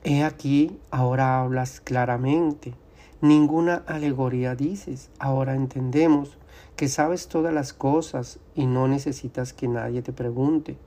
He 0.04 0.24
aquí, 0.24 0.80
ahora 0.92 1.42
hablas 1.42 1.82
claramente, 1.82 2.74
ninguna 3.22 3.84
alegoría 3.88 4.56
dices, 4.56 5.10
ahora 5.20 5.56
entendemos 5.56 6.38
que 6.75 6.88
sabes 6.88 7.27
todas 7.27 7.54
las 7.54 7.74
cosas 7.74 8.39
y 8.54 8.65
no 8.65 8.88
necesitas 8.88 9.51
que 9.51 9.68
nadie 9.68 10.01
te 10.01 10.13
pregunte. 10.13 10.77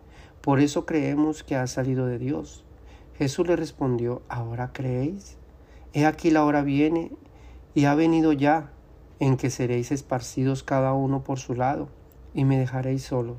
Por 0.41 0.61
eso 0.61 0.87
creemos 0.87 1.43
que 1.43 1.57
has 1.57 1.73
salido 1.73 2.07
de 2.07 2.19
Dios. 2.19 2.65
Jesús 3.19 3.47
le 3.47 3.57
respondió, 3.57 4.23
¿ahora 4.29 4.73
creéis? 4.73 5.37
He 5.93 6.07
aquí 6.07 6.31
la 6.31 6.45
hora 6.45 6.63
viene 6.63 7.11
y 7.75 7.85
ha 7.85 7.95
venido 7.95 8.33
ya 8.33 8.71
en 9.21 9.37
que 9.37 9.51
seréis 9.51 9.93
esparcidos 9.93 10.63
cada 10.63 10.93
uno 10.93 11.25
por 11.25 11.39
su 11.39 11.55
lado 11.55 11.89
y 12.35 12.45
me 12.45 12.59
dejaréis 12.59 13.05
solo. 13.05 13.37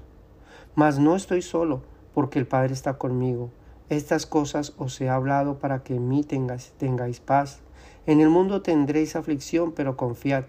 Mas 0.76 1.00
no 1.00 1.16
estoy 1.16 1.42
solo, 1.42 1.82
porque 2.14 2.40
el 2.40 2.48
Padre 2.48 2.74
está 2.74 2.98
conmigo. 2.98 3.50
Estas 3.90 4.26
cosas 4.26 4.74
os 4.78 5.00
he 5.02 5.10
hablado 5.10 5.60
para 5.60 5.84
que 5.84 5.96
en 5.96 6.08
mí 6.08 6.24
tengáis, 6.24 6.74
tengáis 6.78 7.20
paz. 7.20 7.60
En 8.06 8.22
el 8.22 8.30
mundo 8.30 8.62
tendréis 8.62 9.16
aflicción, 9.16 9.72
pero 9.72 9.98
confiad, 9.98 10.46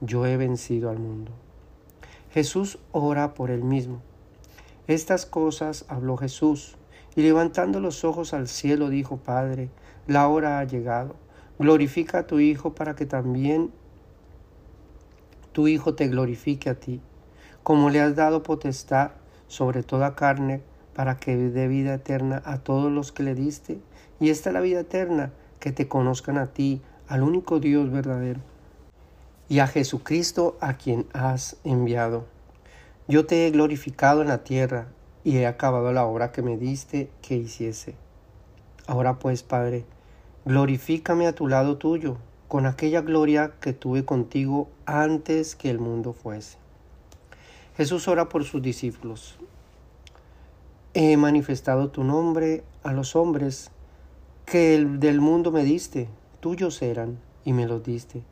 yo 0.00 0.26
he 0.26 0.36
vencido 0.36 0.90
al 0.90 0.98
mundo. 0.98 1.32
Jesús 2.30 2.78
ora 2.92 3.34
por 3.34 3.50
él 3.50 3.64
mismo. 3.64 4.00
Estas 4.86 5.26
cosas 5.26 5.84
habló 5.88 6.16
Jesús, 6.16 6.76
y 7.16 7.22
levantando 7.22 7.80
los 7.80 8.04
ojos 8.04 8.34
al 8.34 8.48
cielo 8.48 8.88
dijo, 8.88 9.18
Padre, 9.18 9.70
la 10.06 10.28
hora 10.28 10.58
ha 10.58 10.64
llegado. 10.64 11.16
Glorifica 11.60 12.20
a 12.20 12.26
tu 12.26 12.40
Hijo 12.40 12.74
para 12.74 12.96
que 12.96 13.04
también 13.04 13.70
tu 15.52 15.68
Hijo 15.68 15.94
te 15.94 16.08
glorifique 16.08 16.70
a 16.70 16.80
ti, 16.80 17.02
como 17.62 17.90
le 17.90 18.00
has 18.00 18.16
dado 18.16 18.42
potestad 18.42 19.10
sobre 19.46 19.82
toda 19.82 20.16
carne, 20.16 20.62
para 20.94 21.18
que 21.18 21.36
dé 21.36 21.68
vida 21.68 21.92
eterna 21.92 22.40
a 22.46 22.60
todos 22.60 22.90
los 22.90 23.12
que 23.12 23.24
le 23.24 23.34
diste. 23.34 23.78
Y 24.20 24.30
esta 24.30 24.48
es 24.48 24.54
la 24.54 24.62
vida 24.62 24.80
eterna, 24.80 25.32
que 25.58 25.70
te 25.70 25.86
conozcan 25.86 26.38
a 26.38 26.46
ti, 26.46 26.80
al 27.08 27.22
único 27.22 27.60
Dios 27.60 27.90
verdadero, 27.90 28.40
y 29.50 29.58
a 29.58 29.66
Jesucristo 29.66 30.56
a 30.62 30.78
quien 30.78 31.08
has 31.12 31.58
enviado. 31.64 32.24
Yo 33.06 33.26
te 33.26 33.46
he 33.46 33.50
glorificado 33.50 34.22
en 34.22 34.28
la 34.28 34.44
tierra 34.44 34.86
y 35.24 35.36
he 35.36 35.46
acabado 35.46 35.92
la 35.92 36.06
obra 36.06 36.32
que 36.32 36.40
me 36.40 36.56
diste 36.56 37.10
que 37.20 37.36
hiciese. 37.36 37.96
Ahora 38.86 39.18
pues, 39.18 39.42
Padre, 39.42 39.84
glorifícame 40.44 41.26
a 41.26 41.34
tu 41.34 41.48
lado 41.48 41.76
tuyo, 41.76 42.16
con 42.48 42.66
aquella 42.66 43.00
gloria 43.00 43.52
que 43.60 43.72
tuve 43.72 44.04
contigo 44.04 44.68
antes 44.86 45.54
que 45.54 45.70
el 45.70 45.78
mundo 45.78 46.12
fuese. 46.12 46.58
Jesús 47.76 48.08
ora 48.08 48.28
por 48.28 48.44
sus 48.44 48.60
discípulos. 48.60 49.38
He 50.92 51.16
manifestado 51.16 51.90
tu 51.90 52.02
nombre 52.02 52.64
a 52.82 52.92
los 52.92 53.14
hombres 53.14 53.70
que 54.44 54.74
el 54.74 54.98
del 54.98 55.20
mundo 55.20 55.52
me 55.52 55.62
diste, 55.62 56.08
tuyos 56.40 56.82
eran 56.82 57.20
y 57.44 57.52
me 57.52 57.66
los 57.66 57.84
diste, 57.84 58.22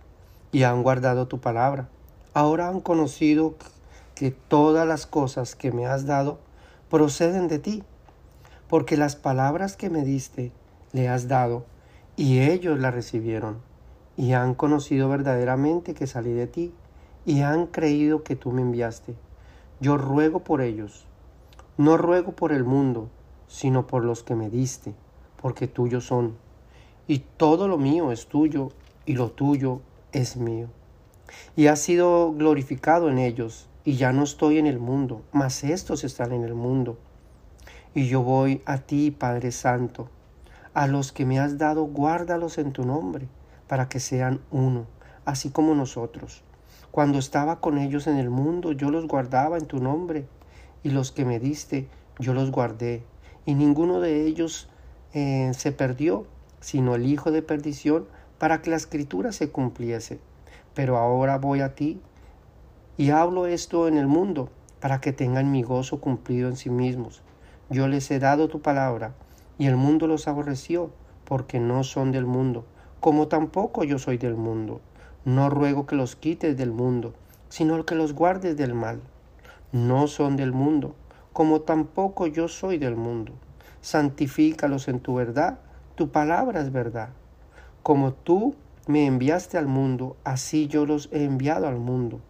y 0.51 0.65
han 0.65 0.83
guardado 0.83 1.29
tu 1.29 1.39
palabra. 1.39 1.89
Ahora 2.35 2.69
han 2.69 2.81
conocido 2.81 3.55
que 4.15 4.33
todas 4.33 4.87
las 4.89 5.07
cosas 5.07 5.55
que 5.55 5.71
me 5.71 5.87
has 5.87 6.07
dado 6.07 6.41
proceden 6.91 7.47
de 7.47 7.61
ti, 7.61 7.85
porque 8.69 8.97
las 8.97 9.15
palabras 9.15 9.77
que 9.77 9.91
me 9.91 10.03
diste 10.05 10.51
le 10.93 11.09
has 11.09 11.29
dado, 11.29 11.65
y 12.19 12.41
ellos 12.41 12.81
las 12.81 12.93
recibieron, 12.93 13.59
y 14.17 14.33
han 14.33 14.55
conocido 14.55 15.09
verdaderamente 15.09 15.95
que 15.95 16.09
salí 16.09 16.33
de 16.33 16.49
ti, 16.49 16.75
y 17.25 17.43
han 17.43 17.69
creído 17.69 18.25
que 18.25 18.35
tú 18.35 18.51
me 18.51 18.61
enviaste. 18.61 19.15
Yo 19.81 19.97
ruego 19.97 20.41
por 20.41 20.61
ellos, 20.61 21.07
no 21.77 21.97
ruego 21.97 22.33
por 22.33 22.51
el 22.51 22.65
mundo, 22.65 23.09
sino 23.47 23.87
por 23.87 24.05
los 24.05 24.25
que 24.25 24.35
me 24.35 24.51
diste, 24.51 24.95
porque 25.41 25.69
tuyos 25.69 26.07
son, 26.07 26.35
y 27.07 27.21
todo 27.37 27.69
lo 27.69 27.79
mío 27.79 28.11
es 28.11 28.27
tuyo, 28.27 28.71
y 29.07 29.13
lo 29.13 29.31
tuyo 29.31 29.81
es 30.11 30.37
mío. 30.37 30.67
Y 31.55 31.69
has 31.69 31.79
sido 31.79 32.33
glorificado 32.33 33.11
en 33.11 33.19
ellos, 33.19 33.69
y 33.85 33.95
ya 33.95 34.13
no 34.13 34.25
estoy 34.25 34.59
en 34.59 34.67
el 34.67 34.81
mundo, 34.81 35.23
mas 35.31 35.63
estos 35.63 36.03
están 36.03 36.33
en 36.33 36.43
el 36.43 36.55
mundo. 36.55 36.99
Y 37.95 38.09
yo 38.09 38.23
voy 38.23 38.61
a 38.67 38.79
ti, 38.79 39.13
Padre 39.13 39.53
Santo, 39.53 40.09
a 40.79 40.87
los 40.87 41.11
que 41.11 41.27
me 41.27 41.41
has 41.41 41.59
dado, 41.59 41.87
guárdalos 41.87 42.57
en 42.57 42.73
tu 42.73 42.85
nombre, 42.85 43.27
para 43.67 43.89
que 43.89 43.99
sean 43.99 44.43
uno, 44.53 44.87
así 45.25 45.51
como 45.51 45.75
nosotros. 45.75 46.45
Cuando 46.93 47.19
estaba 47.19 47.61
con 47.61 47.79
ellos 47.79 48.07
en 48.07 48.17
el 48.17 48.31
mundo, 48.31 48.71
yo 48.71 48.93
los 48.93 49.09
guardaba 49.09 49.59
en 49.59 49.67
tu 49.67 49.81
nombre, 49.81 50.29
y 50.85 50.91
los 50.91 51.11
que 51.11 51.25
me 51.25 51.41
diste, 51.41 51.89
yo 52.21 52.33
los 52.33 52.53
guardé, 52.53 53.03
y 53.45 53.55
ninguno 53.55 53.99
de 53.99 54.25
ellos 54.25 54.69
eh, 55.15 55.51
se 55.53 55.73
perdió, 55.73 56.27
sino 56.61 56.95
el 56.95 57.07
Hijo 57.07 57.33
de 57.33 57.43
perdición, 57.43 58.07
para 58.39 58.63
que 58.63 58.71
la 58.71 58.77
escritura 58.77 59.33
se 59.33 59.51
cumpliese. 59.51 60.21
Pero 60.75 60.97
ahora 60.97 61.39
voy 61.39 61.61
a 61.61 61.75
ti, 61.75 62.01
y 62.97 63.11
hablo 63.11 63.49
esto 63.49 63.89
en 63.89 63.97
el 63.97 64.07
mundo, 64.07 64.49
para 64.79 65.01
que 65.01 65.13
tengan 65.13 65.51
mi 65.51 65.65
gozo 65.65 66.01
cumplido 66.01 66.49
en 66.49 66.57
sí 66.57 66.71
mismos. 66.71 67.21
Yo 67.69 67.89
les 67.89 68.09
he 68.13 68.21
dado 68.21 68.47
tu 68.47 68.63
palabra, 68.63 69.17
y 69.59 69.67
el 69.67 69.77
mundo 69.77 70.07
los 70.07 70.29
aborreció, 70.29 70.91
porque 71.25 71.61
no 71.61 71.85
son 71.85 72.13
del 72.13 72.27
mundo, 72.27 72.65
como 73.01 73.29
tampoco 73.29 73.85
yo 73.85 73.99
soy 73.99 74.19
del 74.19 74.35
mundo. 74.35 74.81
No 75.25 75.51
ruego 75.51 75.87
que 75.87 75.97
los 75.97 76.17
quites 76.17 76.57
del 76.57 76.71
mundo, 76.71 77.15
sino 77.49 77.85
que 77.85 77.95
los 77.95 78.15
guardes 78.15 78.57
del 78.57 78.75
mal. 78.75 79.01
No 79.73 80.07
son 80.07 80.37
del 80.37 80.53
mundo, 80.53 80.95
como 81.33 81.61
tampoco 81.61 82.27
yo 82.27 82.49
soy 82.49 82.79
del 82.79 82.97
mundo. 82.97 83.33
Santifícalos 83.81 84.89
en 84.89 85.01
tu 85.01 85.15
verdad, 85.15 85.59
tu 85.95 86.11
palabra 86.11 86.61
es 86.61 86.73
verdad. 86.73 87.11
Como 87.83 88.13
tú 88.13 88.55
me 88.87 89.07
enviaste 89.07 89.59
al 89.59 89.67
mundo, 89.67 90.17
así 90.25 90.69
yo 90.69 90.87
los 90.87 91.09
he 91.13 91.25
enviado 91.25 91.69
al 91.69 91.79
mundo 91.79 92.21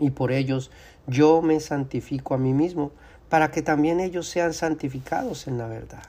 y 0.00 0.10
por 0.10 0.32
ellos 0.32 0.70
yo 1.06 1.42
me 1.42 1.60
santifico 1.60 2.34
a 2.34 2.38
mí 2.38 2.52
mismo, 2.52 2.92
para 3.28 3.50
que 3.50 3.62
también 3.62 4.00
ellos 4.00 4.28
sean 4.28 4.52
santificados 4.52 5.48
en 5.48 5.58
la 5.58 5.66
verdad. 5.66 6.02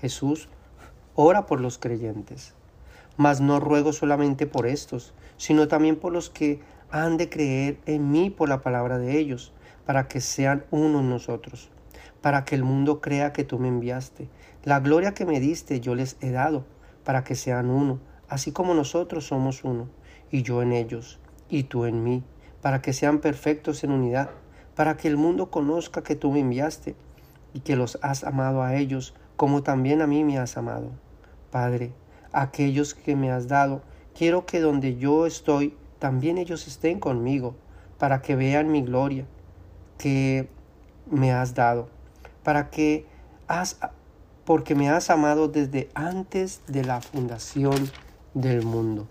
Jesús 0.00 0.48
ora 1.14 1.46
por 1.46 1.60
los 1.60 1.78
creyentes, 1.78 2.54
mas 3.16 3.40
no 3.40 3.60
ruego 3.60 3.92
solamente 3.92 4.46
por 4.46 4.66
estos, 4.66 5.14
sino 5.36 5.68
también 5.68 5.96
por 5.96 6.12
los 6.12 6.30
que 6.30 6.60
han 6.90 7.16
de 7.16 7.28
creer 7.28 7.78
en 7.86 8.10
mí 8.10 8.30
por 8.30 8.48
la 8.48 8.60
palabra 8.60 8.98
de 8.98 9.18
ellos, 9.18 9.52
para 9.84 10.08
que 10.08 10.20
sean 10.20 10.64
uno 10.70 11.00
en 11.00 11.10
nosotros, 11.10 11.70
para 12.20 12.44
que 12.44 12.54
el 12.54 12.64
mundo 12.64 13.00
crea 13.00 13.32
que 13.32 13.44
tú 13.44 13.58
me 13.58 13.68
enviaste. 13.68 14.28
La 14.64 14.80
gloria 14.80 15.14
que 15.14 15.26
me 15.26 15.40
diste 15.40 15.80
yo 15.80 15.94
les 15.94 16.16
he 16.20 16.30
dado, 16.30 16.64
para 17.04 17.24
que 17.24 17.34
sean 17.34 17.70
uno, 17.70 18.00
así 18.28 18.52
como 18.52 18.74
nosotros 18.74 19.26
somos 19.26 19.64
uno, 19.64 19.88
y 20.30 20.42
yo 20.42 20.62
en 20.62 20.72
ellos, 20.72 21.20
y 21.48 21.64
tú 21.64 21.84
en 21.84 22.02
mí 22.02 22.24
para 22.66 22.82
que 22.82 22.92
sean 22.92 23.20
perfectos 23.20 23.84
en 23.84 23.92
unidad, 23.92 24.30
para 24.74 24.96
que 24.96 25.06
el 25.06 25.16
mundo 25.16 25.52
conozca 25.52 26.02
que 26.02 26.16
tú 26.16 26.32
me 26.32 26.40
enviaste 26.40 26.96
y 27.54 27.60
que 27.60 27.76
los 27.76 27.96
has 28.02 28.24
amado 28.24 28.60
a 28.64 28.74
ellos 28.74 29.14
como 29.36 29.62
también 29.62 30.02
a 30.02 30.06
mí 30.06 30.24
me 30.24 30.38
has 30.38 30.56
amado. 30.56 30.90
Padre, 31.50 31.92
aquellos 32.32 32.94
que 32.94 33.16
me 33.16 33.30
has 33.30 33.48
dado, 33.48 33.82
quiero 34.14 34.46
que 34.46 34.60
donde 34.60 34.96
yo 34.96 35.26
estoy, 35.26 35.76
también 35.98 36.38
ellos 36.38 36.66
estén 36.66 37.00
conmigo, 37.00 37.54
para 37.98 38.20
que 38.20 38.36
vean 38.36 38.70
mi 38.70 38.82
gloria 38.82 39.26
que 39.98 40.48
me 41.10 41.32
has 41.32 41.54
dado, 41.54 41.88
para 42.42 42.70
que 42.70 43.06
has, 43.48 43.78
porque 44.44 44.74
me 44.74 44.90
has 44.90 45.10
amado 45.10 45.48
desde 45.48 45.88
antes 45.94 46.62
de 46.66 46.84
la 46.84 47.00
fundación 47.00 47.90
del 48.34 48.62
mundo. 48.62 49.06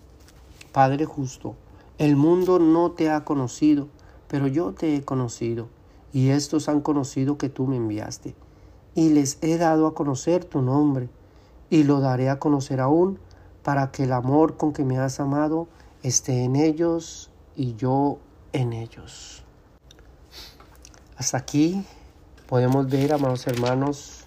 Padre 0.71 1.05
justo, 1.05 1.55
el 1.97 2.15
mundo 2.15 2.59
no 2.59 2.91
te 2.91 3.09
ha 3.09 3.23
conocido, 3.23 3.87
pero 4.27 4.47
yo 4.47 4.73
te 4.73 4.95
he 4.95 5.03
conocido, 5.03 5.69
y 6.13 6.29
estos 6.29 6.69
han 6.69 6.81
conocido 6.81 7.37
que 7.37 7.49
tú 7.49 7.65
me 7.65 7.77
enviaste. 7.77 8.35
Y 8.95 9.09
les 9.09 9.37
he 9.41 9.57
dado 9.57 9.85
a 9.85 9.93
conocer 9.93 10.45
tu 10.45 10.61
nombre, 10.61 11.09
y 11.69 11.83
lo 11.83 11.99
daré 11.99 12.29
a 12.29 12.39
conocer 12.39 12.79
aún, 12.79 13.19
para 13.61 13.91
que 13.91 14.03
el 14.03 14.13
amor 14.13 14.57
con 14.57 14.73
que 14.73 14.85
me 14.85 14.97
has 14.97 15.19
amado 15.19 15.67
esté 16.01 16.43
en 16.43 16.55
ellos 16.55 17.29
y 17.55 17.75
yo 17.75 18.19
en 18.53 18.73
ellos. 18.73 19.43
Hasta 21.17 21.37
aquí 21.37 21.85
podemos 22.47 22.89
ver, 22.89 23.13
amados 23.13 23.47
hermanos, 23.47 24.25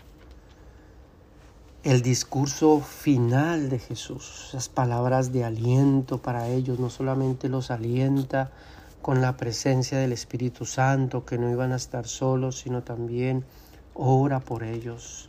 el 1.84 2.02
discurso 2.02 2.80
final 2.80 3.70
de 3.70 3.78
Jesús, 3.78 4.46
esas 4.48 4.68
palabras 4.68 5.32
de 5.32 5.44
aliento 5.44 6.18
para 6.18 6.48
ellos, 6.48 6.78
no 6.78 6.90
solamente 6.90 7.48
los 7.48 7.70
alienta 7.70 8.50
con 9.00 9.20
la 9.20 9.36
presencia 9.36 9.98
del 9.98 10.12
Espíritu 10.12 10.66
Santo, 10.66 11.24
que 11.24 11.38
no 11.38 11.48
iban 11.48 11.72
a 11.72 11.76
estar 11.76 12.08
solos, 12.08 12.58
sino 12.58 12.82
también 12.82 13.44
ora 13.98 14.38
por 14.38 14.62
ellos, 14.62 15.28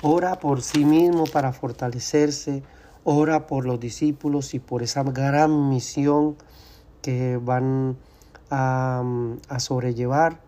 ora 0.00 0.40
por 0.40 0.62
sí 0.62 0.84
mismo 0.84 1.24
para 1.24 1.52
fortalecerse, 1.52 2.62
ora 3.04 3.46
por 3.46 3.66
los 3.66 3.78
discípulos 3.78 4.54
y 4.54 4.58
por 4.58 4.82
esa 4.82 5.02
gran 5.02 5.68
misión 5.68 6.36
que 7.02 7.36
van 7.36 7.98
a, 8.50 9.04
a 9.48 9.60
sobrellevar 9.60 10.40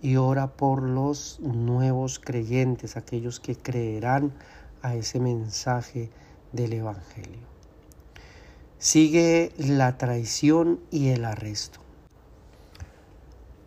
y 0.00 0.14
ora 0.14 0.46
por 0.46 0.82
los 0.82 1.40
nuevos 1.40 2.20
creyentes, 2.20 2.96
aquellos 2.96 3.40
que 3.40 3.56
creerán 3.56 4.32
a 4.80 4.94
ese 4.94 5.18
mensaje 5.18 6.10
del 6.52 6.72
Evangelio. 6.72 7.48
Sigue 8.78 9.52
la 9.58 9.98
traición 9.98 10.78
y 10.92 11.08
el 11.08 11.24
arresto. 11.24 11.80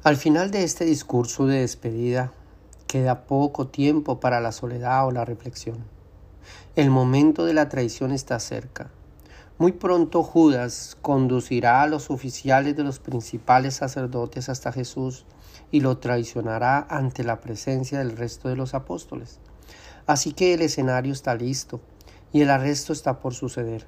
Al 0.03 0.15
final 0.15 0.51
de 0.51 0.63
este 0.63 0.85
discurso 0.85 1.47
de 1.47 1.59
despedida 1.59 2.31
queda 2.91 3.23
poco 3.23 3.67
tiempo 3.67 4.19
para 4.19 4.41
la 4.41 4.51
soledad 4.51 5.07
o 5.07 5.11
la 5.11 5.23
reflexión. 5.23 5.77
El 6.75 6.89
momento 6.89 7.45
de 7.45 7.53
la 7.53 7.69
traición 7.69 8.11
está 8.11 8.37
cerca. 8.37 8.91
Muy 9.57 9.71
pronto 9.71 10.23
Judas 10.23 10.97
conducirá 11.01 11.83
a 11.83 11.87
los 11.87 12.11
oficiales 12.11 12.75
de 12.75 12.83
los 12.83 12.99
principales 12.99 13.75
sacerdotes 13.75 14.49
hasta 14.49 14.73
Jesús 14.73 15.25
y 15.71 15.79
lo 15.79 15.99
traicionará 15.99 16.85
ante 16.89 17.23
la 17.23 17.39
presencia 17.39 17.99
del 17.99 18.17
resto 18.17 18.49
de 18.49 18.57
los 18.57 18.73
apóstoles. 18.73 19.39
Así 20.05 20.33
que 20.33 20.53
el 20.53 20.61
escenario 20.61 21.13
está 21.13 21.33
listo 21.33 21.79
y 22.33 22.41
el 22.41 22.49
arresto 22.49 22.91
está 22.91 23.21
por 23.21 23.33
suceder. 23.33 23.87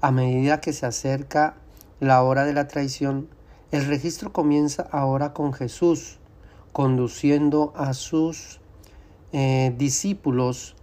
A 0.00 0.12
medida 0.12 0.60
que 0.60 0.72
se 0.72 0.86
acerca 0.86 1.56
la 1.98 2.22
hora 2.22 2.44
de 2.44 2.54
la 2.54 2.68
traición, 2.68 3.28
el 3.72 3.86
registro 3.86 4.32
comienza 4.32 4.86
ahora 4.92 5.32
con 5.32 5.52
Jesús 5.52 6.20
conduciendo 6.76 7.72
a 7.74 7.94
sus 7.94 8.60
eh, 9.32 9.74
discípulos 9.78 10.76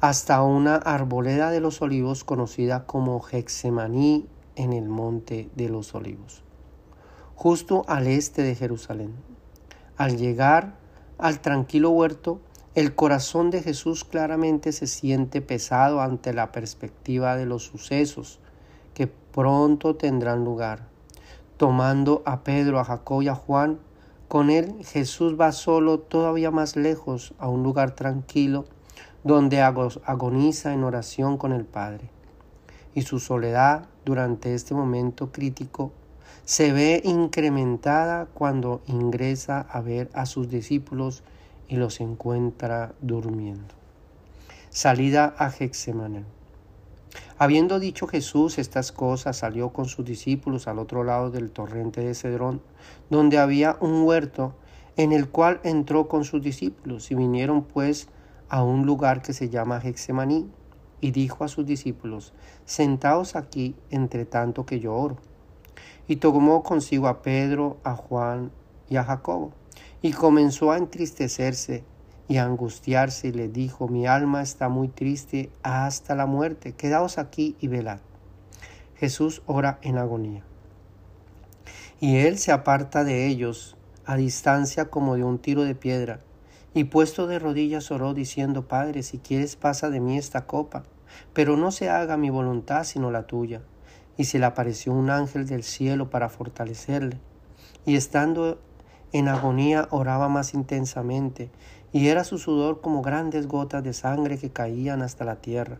hasta 0.00 0.42
una 0.42 0.74
arboleda 0.74 1.52
de 1.52 1.60
los 1.60 1.80
olivos 1.80 2.24
conocida 2.24 2.86
como 2.86 3.24
Hexemaní 3.30 4.26
en 4.56 4.72
el 4.72 4.88
monte 4.88 5.48
de 5.54 5.68
los 5.68 5.94
olivos, 5.94 6.42
justo 7.36 7.84
al 7.86 8.08
este 8.08 8.42
de 8.42 8.56
Jerusalén. 8.56 9.14
Al 9.96 10.16
llegar 10.16 10.74
al 11.18 11.38
tranquilo 11.38 11.90
huerto, 11.90 12.40
el 12.74 12.96
corazón 12.96 13.50
de 13.50 13.62
Jesús 13.62 14.02
claramente 14.02 14.72
se 14.72 14.88
siente 14.88 15.40
pesado 15.40 16.00
ante 16.00 16.32
la 16.34 16.50
perspectiva 16.50 17.36
de 17.36 17.46
los 17.46 17.62
sucesos 17.62 18.40
que 18.92 19.06
pronto 19.06 19.94
tendrán 19.94 20.44
lugar. 20.44 20.88
Tomando 21.58 22.24
a 22.26 22.42
Pedro, 22.42 22.80
a 22.80 22.84
Jacob 22.84 23.22
y 23.22 23.28
a 23.28 23.36
Juan, 23.36 23.78
con 24.32 24.48
él 24.48 24.76
Jesús 24.86 25.38
va 25.38 25.52
solo 25.52 25.98
todavía 25.98 26.50
más 26.50 26.74
lejos 26.74 27.34
a 27.36 27.50
un 27.50 27.62
lugar 27.62 27.94
tranquilo 27.94 28.64
donde 29.24 29.60
agoniza 29.60 30.72
en 30.72 30.84
oración 30.84 31.36
con 31.36 31.52
el 31.52 31.66
Padre. 31.66 32.08
Y 32.94 33.02
su 33.02 33.18
soledad 33.18 33.90
durante 34.06 34.54
este 34.54 34.72
momento 34.72 35.32
crítico 35.32 35.92
se 36.46 36.72
ve 36.72 37.02
incrementada 37.04 38.24
cuando 38.24 38.80
ingresa 38.86 39.66
a 39.68 39.82
ver 39.82 40.08
a 40.14 40.24
sus 40.24 40.48
discípulos 40.48 41.22
y 41.68 41.76
los 41.76 42.00
encuentra 42.00 42.94
durmiendo. 43.02 43.74
Salida 44.70 45.34
a 45.36 45.50
Hexemaní. 45.50 46.24
Habiendo 47.38 47.80
dicho 47.80 48.06
Jesús 48.06 48.58
estas 48.58 48.92
cosas, 48.92 49.38
salió 49.38 49.70
con 49.70 49.86
sus 49.86 50.04
discípulos 50.04 50.68
al 50.68 50.78
otro 50.78 51.04
lado 51.04 51.30
del 51.30 51.50
torrente 51.50 52.00
de 52.00 52.14
Cedrón, 52.14 52.62
donde 53.10 53.38
había 53.38 53.76
un 53.80 54.02
huerto, 54.02 54.54
en 54.96 55.12
el 55.12 55.28
cual 55.28 55.60
entró 55.64 56.08
con 56.08 56.24
sus 56.24 56.42
discípulos, 56.42 57.10
y 57.10 57.14
vinieron 57.14 57.64
pues 57.64 58.08
a 58.48 58.62
un 58.62 58.86
lugar 58.86 59.22
que 59.22 59.32
se 59.32 59.48
llama 59.48 59.80
Hexemaní, 59.82 60.50
y 61.00 61.10
dijo 61.10 61.44
a 61.44 61.48
sus 61.48 61.66
discípulos, 61.66 62.32
Sentaos 62.64 63.34
aquí 63.34 63.74
entre 63.90 64.24
tanto 64.24 64.64
que 64.64 64.78
yo 64.78 64.94
oro. 64.94 65.16
Y 66.06 66.16
tomó 66.16 66.62
consigo 66.62 67.08
a 67.08 67.22
Pedro, 67.22 67.78
a 67.82 67.96
Juan 67.96 68.52
y 68.88 68.96
a 68.96 69.04
Jacobo 69.04 69.52
y 70.02 70.10
comenzó 70.10 70.72
a 70.72 70.78
entristecerse 70.78 71.84
y 72.32 72.38
angustiarse 72.38 73.30
le 73.30 73.48
dijo, 73.48 73.88
mi 73.88 74.06
alma 74.06 74.40
está 74.40 74.70
muy 74.70 74.88
triste 74.88 75.50
hasta 75.62 76.14
la 76.14 76.24
muerte, 76.24 76.72
quedaos 76.72 77.18
aquí 77.18 77.56
y 77.60 77.68
velad. 77.68 77.98
Jesús 78.96 79.42
ora 79.44 79.78
en 79.82 79.98
agonía. 79.98 80.42
Y 82.00 82.20
él 82.20 82.38
se 82.38 82.50
aparta 82.50 83.04
de 83.04 83.26
ellos 83.26 83.76
a 84.06 84.16
distancia 84.16 84.86
como 84.86 85.16
de 85.16 85.24
un 85.24 85.40
tiro 85.40 85.64
de 85.64 85.74
piedra, 85.74 86.20
y 86.72 86.84
puesto 86.84 87.26
de 87.26 87.38
rodillas 87.38 87.90
oró 87.90 88.14
diciendo, 88.14 88.66
Padre, 88.66 89.02
si 89.02 89.18
quieres 89.18 89.56
pasa 89.56 89.90
de 89.90 90.00
mí 90.00 90.16
esta 90.16 90.46
copa, 90.46 90.84
pero 91.34 91.58
no 91.58 91.70
se 91.70 91.90
haga 91.90 92.16
mi 92.16 92.30
voluntad 92.30 92.84
sino 92.84 93.10
la 93.10 93.26
tuya. 93.26 93.60
Y 94.16 94.24
se 94.24 94.38
le 94.38 94.46
apareció 94.46 94.94
un 94.94 95.10
ángel 95.10 95.46
del 95.46 95.64
cielo 95.64 96.08
para 96.08 96.30
fortalecerle. 96.30 97.20
Y 97.84 97.96
estando 97.96 98.58
en 99.12 99.28
agonía 99.28 99.86
oraba 99.90 100.30
más 100.30 100.54
intensamente, 100.54 101.50
y 101.92 102.08
era 102.08 102.24
su 102.24 102.38
sudor 102.38 102.80
como 102.80 103.02
grandes 103.02 103.46
gotas 103.46 103.84
de 103.84 103.92
sangre 103.92 104.38
que 104.38 104.50
caían 104.50 105.02
hasta 105.02 105.24
la 105.24 105.36
tierra. 105.36 105.78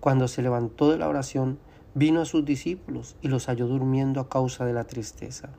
Cuando 0.00 0.28
se 0.28 0.42
levantó 0.42 0.90
de 0.90 0.98
la 0.98 1.08
oración, 1.08 1.58
vino 1.94 2.20
a 2.20 2.26
sus 2.26 2.44
discípulos 2.44 3.16
y 3.22 3.28
los 3.28 3.46
halló 3.46 3.66
durmiendo 3.66 4.20
a 4.20 4.28
causa 4.28 4.64
de 4.64 4.72
la 4.72 4.84
tristeza. 4.84 5.50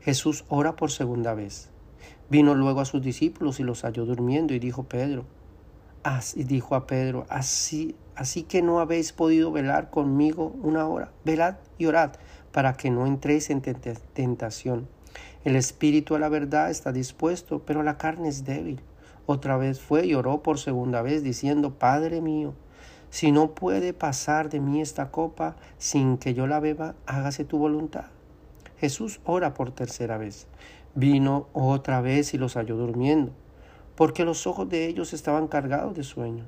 Jesús 0.00 0.44
ora 0.48 0.74
por 0.74 0.90
segunda 0.90 1.32
vez. 1.32 1.70
Vino 2.28 2.54
luego 2.54 2.80
a 2.80 2.84
sus 2.84 3.02
discípulos 3.02 3.60
y 3.60 3.62
los 3.62 3.82
halló 3.82 4.04
durmiendo 4.04 4.52
y 4.54 4.58
dijo 4.58 4.84
Pedro, 4.84 5.24
así 6.02 6.44
dijo 6.44 6.74
a 6.74 6.86
Pedro, 6.86 7.26
así, 7.28 7.94
así 8.16 8.42
que 8.42 8.62
no 8.62 8.80
habéis 8.80 9.12
podido 9.12 9.52
velar 9.52 9.90
conmigo 9.90 10.54
una 10.62 10.86
hora, 10.86 11.12
velad 11.24 11.56
y 11.78 11.86
orad 11.86 12.12
para 12.50 12.74
que 12.74 12.90
no 12.90 13.06
entréis 13.06 13.50
en 13.50 13.62
tentación. 13.62 14.88
El 15.44 15.56
espíritu 15.56 16.14
a 16.14 16.20
la 16.20 16.28
verdad 16.28 16.70
está 16.70 16.92
dispuesto, 16.92 17.62
pero 17.66 17.82
la 17.82 17.98
carne 17.98 18.28
es 18.28 18.44
débil. 18.44 18.80
Otra 19.26 19.56
vez 19.56 19.80
fue 19.80 20.06
y 20.06 20.14
oró 20.14 20.42
por 20.42 20.58
segunda 20.58 21.02
vez, 21.02 21.22
diciendo, 21.24 21.78
Padre 21.78 22.20
mío, 22.20 22.54
si 23.10 23.30
no 23.30 23.54
puede 23.54 23.92
pasar 23.92 24.48
de 24.48 24.60
mí 24.60 24.80
esta 24.80 25.10
copa 25.10 25.56
sin 25.78 26.16
que 26.16 26.32
yo 26.32 26.46
la 26.46 26.60
beba, 26.60 26.94
hágase 27.06 27.44
tu 27.44 27.58
voluntad. 27.58 28.06
Jesús 28.78 29.20
ora 29.24 29.52
por 29.52 29.70
tercera 29.70 30.16
vez. 30.16 30.46
Vino 30.94 31.48
otra 31.52 32.00
vez 32.00 32.34
y 32.34 32.38
los 32.38 32.54
halló 32.54 32.76
durmiendo, 32.76 33.32
porque 33.96 34.24
los 34.24 34.46
ojos 34.46 34.68
de 34.68 34.86
ellos 34.86 35.12
estaban 35.12 35.46
cargados 35.48 35.94
de 35.94 36.04
sueño. 36.04 36.44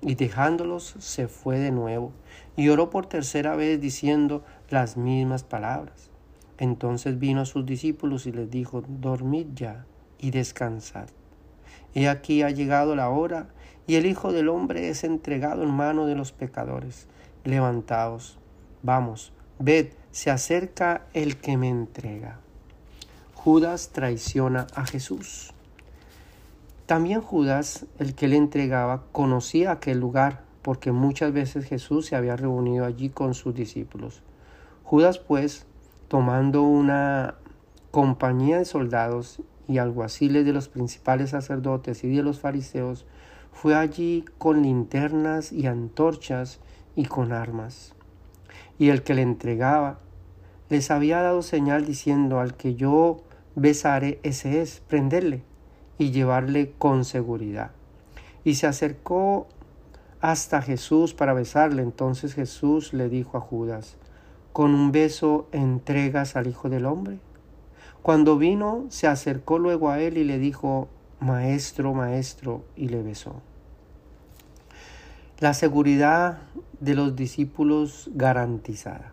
Y 0.00 0.14
dejándolos 0.14 0.94
se 0.98 1.28
fue 1.28 1.58
de 1.58 1.70
nuevo, 1.70 2.12
y 2.56 2.68
oró 2.68 2.90
por 2.90 3.06
tercera 3.06 3.56
vez 3.56 3.80
diciendo 3.80 4.44
las 4.70 4.96
mismas 4.96 5.42
palabras. 5.42 6.10
Entonces 6.58 7.18
vino 7.18 7.42
a 7.42 7.46
sus 7.46 7.66
discípulos 7.66 8.26
y 8.26 8.32
les 8.32 8.50
dijo, 8.50 8.82
dormid 8.86 9.46
ya 9.54 9.84
y 10.18 10.30
descansad. 10.30 11.08
He 11.94 12.08
aquí 12.08 12.42
ha 12.42 12.50
llegado 12.50 12.96
la 12.96 13.08
hora 13.08 13.48
y 13.86 13.94
el 13.94 14.06
Hijo 14.06 14.32
del 14.32 14.48
Hombre 14.48 14.88
es 14.88 15.04
entregado 15.04 15.62
en 15.62 15.70
mano 15.70 16.06
de 16.06 16.14
los 16.14 16.32
pecadores. 16.32 17.06
Levantaos, 17.44 18.38
vamos, 18.82 19.32
ved, 19.58 19.88
se 20.10 20.30
acerca 20.30 21.06
el 21.14 21.36
que 21.36 21.56
me 21.56 21.68
entrega. 21.68 22.40
Judas 23.34 23.90
traiciona 23.92 24.66
a 24.74 24.84
Jesús. 24.86 25.52
También 26.86 27.20
Judas, 27.20 27.86
el 27.98 28.14
que 28.14 28.28
le 28.28 28.36
entregaba, 28.36 29.04
conocía 29.12 29.72
aquel 29.72 29.98
lugar, 29.98 30.42
porque 30.62 30.90
muchas 30.92 31.32
veces 31.32 31.64
Jesús 31.64 32.06
se 32.06 32.16
había 32.16 32.36
reunido 32.36 32.84
allí 32.84 33.08
con 33.08 33.34
sus 33.34 33.54
discípulos. 33.54 34.22
Judas, 34.82 35.18
pues, 35.18 35.66
tomando 36.08 36.62
una 36.62 37.36
compañía 37.90 38.58
de 38.58 38.64
soldados 38.64 39.40
y 39.68 39.78
alguaciles 39.78 40.44
de 40.44 40.52
los 40.52 40.68
principales 40.68 41.30
sacerdotes 41.30 42.04
y 42.04 42.14
de 42.14 42.22
los 42.22 42.40
fariseos, 42.40 43.06
fue 43.52 43.74
allí 43.74 44.24
con 44.38 44.62
linternas 44.62 45.52
y 45.52 45.66
antorchas 45.66 46.60
y 46.94 47.06
con 47.06 47.32
armas. 47.32 47.94
Y 48.78 48.90
el 48.90 49.02
que 49.02 49.14
le 49.14 49.22
entregaba 49.22 49.98
les 50.68 50.90
había 50.90 51.22
dado 51.22 51.42
señal 51.42 51.86
diciendo 51.86 52.40
al 52.40 52.54
que 52.54 52.74
yo 52.74 53.22
besare 53.54 54.20
ese 54.22 54.60
es, 54.60 54.80
prenderle 54.80 55.42
y 55.98 56.10
llevarle 56.10 56.72
con 56.78 57.04
seguridad. 57.04 57.70
Y 58.44 58.54
se 58.56 58.66
acercó 58.66 59.48
hasta 60.20 60.62
Jesús 60.62 61.14
para 61.14 61.34
besarle. 61.34 61.82
Entonces 61.82 62.34
Jesús 62.34 62.92
le 62.92 63.08
dijo 63.08 63.38
a 63.38 63.40
Judas, 63.40 63.96
¿con 64.56 64.74
un 64.74 64.90
beso 64.90 65.48
entregas 65.52 66.34
al 66.34 66.46
Hijo 66.46 66.70
del 66.70 66.86
Hombre? 66.86 67.18
Cuando 68.00 68.38
vino, 68.38 68.86
se 68.88 69.06
acercó 69.06 69.58
luego 69.58 69.90
a 69.90 70.00
él 70.00 70.16
y 70.16 70.24
le 70.24 70.38
dijo, 70.38 70.88
Maestro, 71.20 71.92
Maestro, 71.92 72.64
y 72.74 72.88
le 72.88 73.02
besó. 73.02 73.42
La 75.40 75.52
seguridad 75.52 76.38
de 76.80 76.94
los 76.94 77.14
discípulos 77.14 78.08
garantizada. 78.14 79.12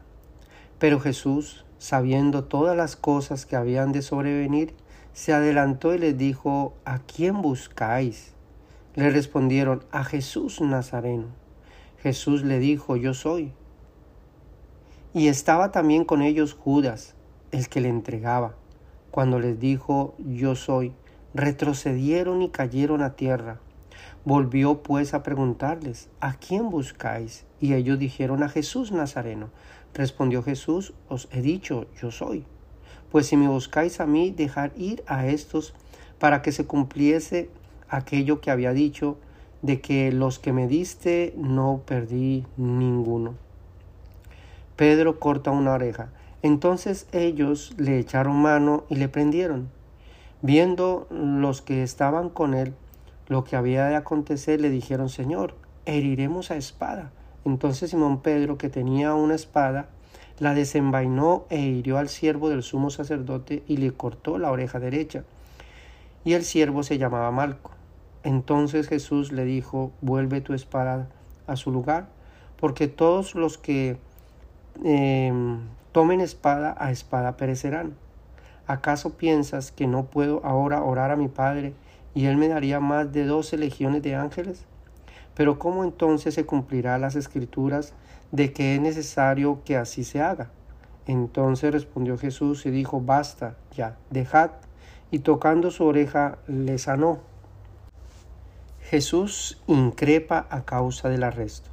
Pero 0.80 1.02
Jesús, 1.02 1.66
sabiendo 1.78 2.46
todas 2.46 2.78
las 2.78 2.96
cosas 2.96 3.46
que 3.46 3.58
habían 3.58 3.92
de 3.92 4.02
sobrevenir, 4.02 4.74
se 5.12 5.34
adelantó 5.34 5.94
y 5.94 5.98
les 5.98 6.18
dijo, 6.18 6.74
¿a 6.86 7.00
quién 7.00 7.42
buscáis? 7.42 8.34
Le 8.96 9.10
respondieron, 9.10 9.84
a 9.92 10.06
Jesús 10.06 10.62
Nazareno. 10.62 11.28
Jesús 12.02 12.46
le 12.46 12.60
dijo, 12.60 12.96
yo 12.96 13.14
soy. 13.14 13.52
Y 15.16 15.28
estaba 15.28 15.72
también 15.72 16.06
con 16.06 16.24
ellos 16.24 16.54
Judas, 16.54 17.14
el 17.52 17.70
que 17.70 17.82
le 17.82 17.90
entregaba. 17.90 18.56
Cuando 19.12 19.40
les 19.40 19.60
dijo, 19.60 20.16
yo 20.18 20.56
soy, 20.56 20.92
retrocedieron 21.36 22.42
y 22.42 22.50
cayeron 22.50 23.04
a 23.04 23.16
tierra. 23.16 23.60
Volvió 24.26 24.82
pues 24.82 25.14
a 25.14 25.22
preguntarles, 25.22 26.10
¿a 26.20 26.34
quién 26.34 26.72
buscáis? 26.72 27.46
Y 27.60 27.76
ellos 27.76 28.00
dijeron, 28.00 28.42
a 28.42 28.50
Jesús 28.50 28.92
Nazareno. 28.92 29.50
Respondió 29.94 30.42
Jesús, 30.42 30.94
os 31.10 31.28
he 31.32 31.44
dicho, 31.44 31.86
yo 32.02 32.10
soy. 32.10 32.44
Pues 33.12 33.28
si 33.28 33.38
me 33.38 33.48
buscáis 33.48 34.00
a 34.00 34.08
mí, 34.08 34.32
dejar 34.32 34.72
ir 34.76 35.04
a 35.06 35.28
estos 35.28 35.76
para 36.18 36.42
que 36.42 36.52
se 36.52 36.66
cumpliese 36.66 37.52
aquello 37.88 38.42
que 38.42 38.50
había 38.50 38.74
dicho, 38.74 39.18
de 39.62 39.80
que 39.80 40.12
los 40.12 40.40
que 40.40 40.54
me 40.54 40.68
diste 40.68 41.36
no 41.38 41.84
perdí 41.86 42.48
ninguno. 42.58 43.43
Pedro 44.84 45.18
corta 45.18 45.50
una 45.50 45.72
oreja. 45.72 46.10
Entonces 46.42 47.08
ellos 47.14 47.74
le 47.78 48.00
echaron 48.00 48.36
mano 48.36 48.84
y 48.90 48.96
le 48.96 49.08
prendieron. 49.08 49.70
Viendo 50.42 51.08
los 51.10 51.62
que 51.62 51.84
estaban 51.84 52.28
con 52.28 52.54
él 52.54 52.74
lo 53.30 53.46
que 53.46 53.56
había 53.56 53.86
de 53.86 53.96
acontecer, 53.96 54.60
le 54.60 54.70
dijeron, 54.70 55.08
Señor, 55.08 55.56
heriremos 55.86 56.52
a 56.52 56.58
espada. 56.58 57.14
Entonces 57.46 57.92
Simón 57.92 58.20
Pedro, 58.20 58.58
que 58.58 58.68
tenía 58.68 59.14
una 59.14 59.36
espada, 59.36 59.88
la 60.38 60.54
desenvainó 60.54 61.46
e 61.50 61.62
hirió 61.62 61.98
al 61.98 62.10
siervo 62.10 62.50
del 62.50 62.62
sumo 62.62 62.90
sacerdote 62.90 63.64
y 63.70 63.78
le 63.78 63.94
cortó 63.94 64.38
la 64.38 64.52
oreja 64.52 64.82
derecha. 64.82 65.24
Y 66.26 66.34
el 66.34 66.44
siervo 66.44 66.84
se 66.84 66.98
llamaba 66.98 67.32
Malco. 67.32 67.72
Entonces 68.24 68.90
Jesús 68.90 69.32
le 69.32 69.46
dijo, 69.46 69.94
vuelve 70.02 70.42
tu 70.42 70.54
espada 70.54 71.08
a 71.48 71.56
su 71.56 71.72
lugar, 71.72 72.10
porque 72.60 72.90
todos 72.90 73.34
los 73.34 73.58
que 73.58 73.98
em, 74.84 75.60
tomen 75.92 76.22
espada 76.22 76.76
a 76.78 76.92
espada 76.92 77.38
perecerán. 77.38 77.96
¿Acaso 78.66 79.18
piensas 79.18 79.72
que 79.72 79.88
no 79.88 80.06
puedo 80.06 80.44
ahora 80.46 80.84
orar 80.84 81.12
a 81.12 81.18
mi 81.18 81.28
Padre 81.28 81.74
y 82.14 82.26
él 82.26 82.38
me 82.38 82.48
daría 82.48 82.80
más 82.80 83.12
de 83.12 83.26
doce 83.26 83.58
legiones 83.58 84.02
de 84.02 84.16
ángeles? 84.16 84.66
Pero 85.36 85.60
¿cómo 85.60 85.84
entonces 85.84 86.34
se 86.36 86.46
cumplirá 86.46 86.98
las 86.98 87.16
escrituras 87.16 87.94
de 88.32 88.54
que 88.54 88.76
es 88.76 88.82
necesario 88.82 89.62
que 89.66 89.78
así 89.78 90.04
se 90.04 90.22
haga? 90.22 90.50
Entonces 91.08 91.74
respondió 91.74 92.18
Jesús 92.18 92.66
y 92.66 92.72
dijo, 92.72 93.02
basta 93.02 93.58
ya, 93.76 93.98
dejad, 94.10 94.52
y 95.12 95.20
tocando 95.20 95.70
su 95.70 95.86
oreja 95.86 96.38
le 96.48 96.78
sanó. 96.78 97.20
Jesús 98.82 99.62
increpa 99.68 100.48
a 100.50 100.64
causa 100.64 101.10
del 101.10 101.24
arresto. 101.24 101.73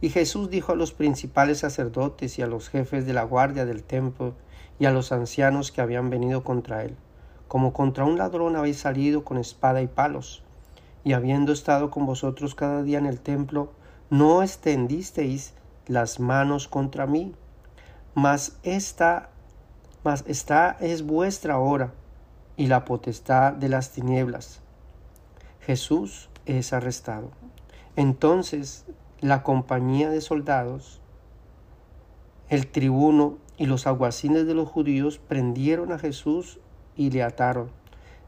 Y 0.00 0.08
Jesús 0.08 0.48
dijo 0.48 0.72
a 0.72 0.76
los 0.76 0.92
principales 0.92 1.58
sacerdotes 1.58 2.38
y 2.38 2.42
a 2.42 2.46
los 2.46 2.68
jefes 2.70 3.04
de 3.06 3.12
la 3.12 3.24
guardia 3.24 3.66
del 3.66 3.82
templo 3.82 4.34
y 4.78 4.86
a 4.86 4.92
los 4.92 5.12
ancianos 5.12 5.72
que 5.72 5.82
habían 5.82 6.08
venido 6.08 6.42
contra 6.42 6.84
él, 6.84 6.96
como 7.48 7.72
contra 7.72 8.04
un 8.04 8.16
ladrón 8.16 8.56
habéis 8.56 8.78
salido 8.78 9.24
con 9.24 9.36
espada 9.36 9.82
y 9.82 9.86
palos, 9.86 10.42
y 11.04 11.12
habiendo 11.12 11.52
estado 11.52 11.90
con 11.90 12.06
vosotros 12.06 12.54
cada 12.54 12.82
día 12.82 12.98
en 12.98 13.06
el 13.06 13.20
templo, 13.20 13.72
no 14.08 14.42
extendisteis 14.42 15.52
las 15.86 16.18
manos 16.18 16.66
contra 16.66 17.06
mí. 17.06 17.34
Mas 18.14 18.58
esta, 18.62 19.30
mas 20.02 20.24
esta 20.26 20.76
es 20.80 21.04
vuestra 21.04 21.58
hora 21.58 21.92
y 22.56 22.66
la 22.66 22.84
potestad 22.84 23.52
de 23.52 23.68
las 23.68 23.90
tinieblas. 23.92 24.60
Jesús 25.60 26.28
es 26.46 26.72
arrestado. 26.72 27.30
Entonces 27.96 28.84
la 29.20 29.42
compañía 29.42 30.10
de 30.10 30.20
soldados, 30.20 31.00
el 32.48 32.66
tribuno 32.66 33.38
y 33.56 33.66
los 33.66 33.86
alguaciles 33.86 34.46
de 34.46 34.54
los 34.54 34.68
judíos 34.68 35.18
prendieron 35.18 35.92
a 35.92 35.98
Jesús 35.98 36.58
y 36.96 37.10
le 37.10 37.22
ataron 37.22 37.70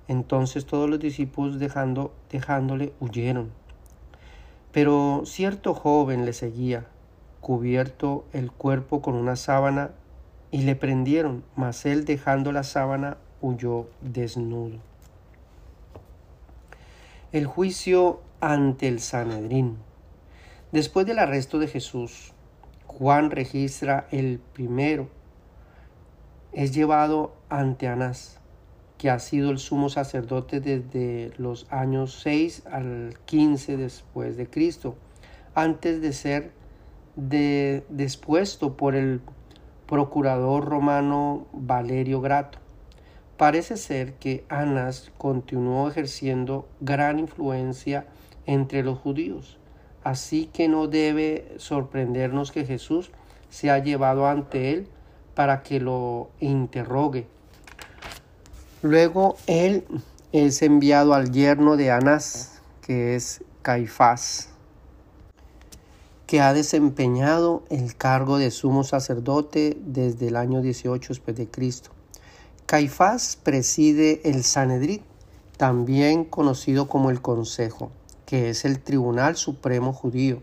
entonces 0.09 0.67
todos 0.67 0.89
los 0.89 0.99
discípulos 0.99 1.59
dejándole 1.59 2.93
huyeron. 3.01 3.51
Pero 4.73 5.23
cierto 5.25 5.75
joven 5.75 6.25
le 6.25 6.33
seguía, 6.33 6.87
cubierto 7.41 8.25
el 8.33 8.51
cuerpo 8.51 9.03
con 9.03 9.15
una 9.15 9.37
sábana, 9.37 9.91
y 10.51 10.63
le 10.63 10.77
prendieron, 10.77 11.45
mas 11.57 11.87
él 11.87 12.05
dejando 12.05 12.53
la 12.53 12.63
sábana 12.63 13.17
huyó 13.41 13.87
desnudo. 14.03 14.77
El 17.33 17.47
juicio 17.47 18.21
ante 18.41 18.89
el 18.89 19.01
Sanedrín. 19.01 19.79
Después 20.73 21.05
del 21.05 21.19
arresto 21.19 21.59
de 21.59 21.69
Jesús, 21.69 22.33
Juan 22.87 23.31
registra 23.31 24.07
el 24.11 24.41
primero. 24.55 25.09
Es 26.53 26.75
llevado 26.75 27.37
ante 27.51 27.89
Anás 27.89 28.41
que 28.97 29.11
ha 29.11 29.19
sido 29.19 29.51
el 29.51 29.59
sumo 29.59 29.91
sacerdote 29.91 30.61
desde 30.61 31.33
los 31.37 31.67
años 31.71 32.21
6 32.23 32.63
al 32.71 33.19
15 33.27 33.77
después 33.77 34.39
de 34.39 34.49
Cristo, 34.49 34.95
antes 35.55 36.01
de 36.01 36.13
ser 36.15 36.53
de, 37.17 37.85
despuesto 37.91 38.77
por 38.77 38.95
el 38.95 39.21
procurador 39.87 40.65
romano 40.65 41.49
Valerio 41.53 42.23
Grato. 42.23 42.61
Parece 43.37 43.77
ser 43.77 44.15
que 44.15 44.47
Anás 44.49 45.13
continuó 45.19 45.89
ejerciendo 45.89 46.67
gran 46.81 47.19
influencia 47.19 48.07
entre 48.47 48.83
los 48.83 48.99
judíos, 49.01 49.59
así 50.05 50.47
que 50.53 50.69
no 50.69 50.87
debe 50.87 51.53
sorprendernos 51.57 52.53
que 52.53 52.65
Jesús 52.65 53.11
se 53.51 53.71
ha 53.71 53.79
llevado 53.79 54.27
ante 54.27 54.73
él 54.73 54.89
para 55.35 55.63
que 55.63 55.81
lo 55.81 56.31
interrogue 56.41 57.27
Luego 58.83 59.37
él 59.47 59.85
es 60.33 60.61
enviado 60.61 61.15
al 61.15 61.31
yerno 61.31 61.77
de 61.77 61.93
Anás, 61.93 62.61
que 62.81 63.15
es 63.15 63.45
Caifás, 63.63 64.49
que 66.27 66.41
ha 66.41 66.53
desempeñado 66.53 67.63
el 67.71 67.95
cargo 67.97 68.39
de 68.39 68.51
sumo 68.51 68.83
sacerdote 68.83 69.79
desde 69.87 70.27
el 70.27 70.37
año 70.37 70.63
18 70.63 71.11
después 71.11 71.37
de 71.37 71.47
Cristo. 71.47 71.91
Caifás 72.67 73.39
preside 73.41 74.21
el 74.29 74.43
Sanedrín, 74.43 75.03
también 75.57 76.25
conocido 76.25 76.89
como 76.89 77.11
el 77.11 77.23
Consejo, 77.23 77.93
que 78.33 78.49
es 78.49 78.65
el 78.65 78.81
Tribunal 78.81 79.37
Supremo 79.37 79.93
Judío, 79.93 80.39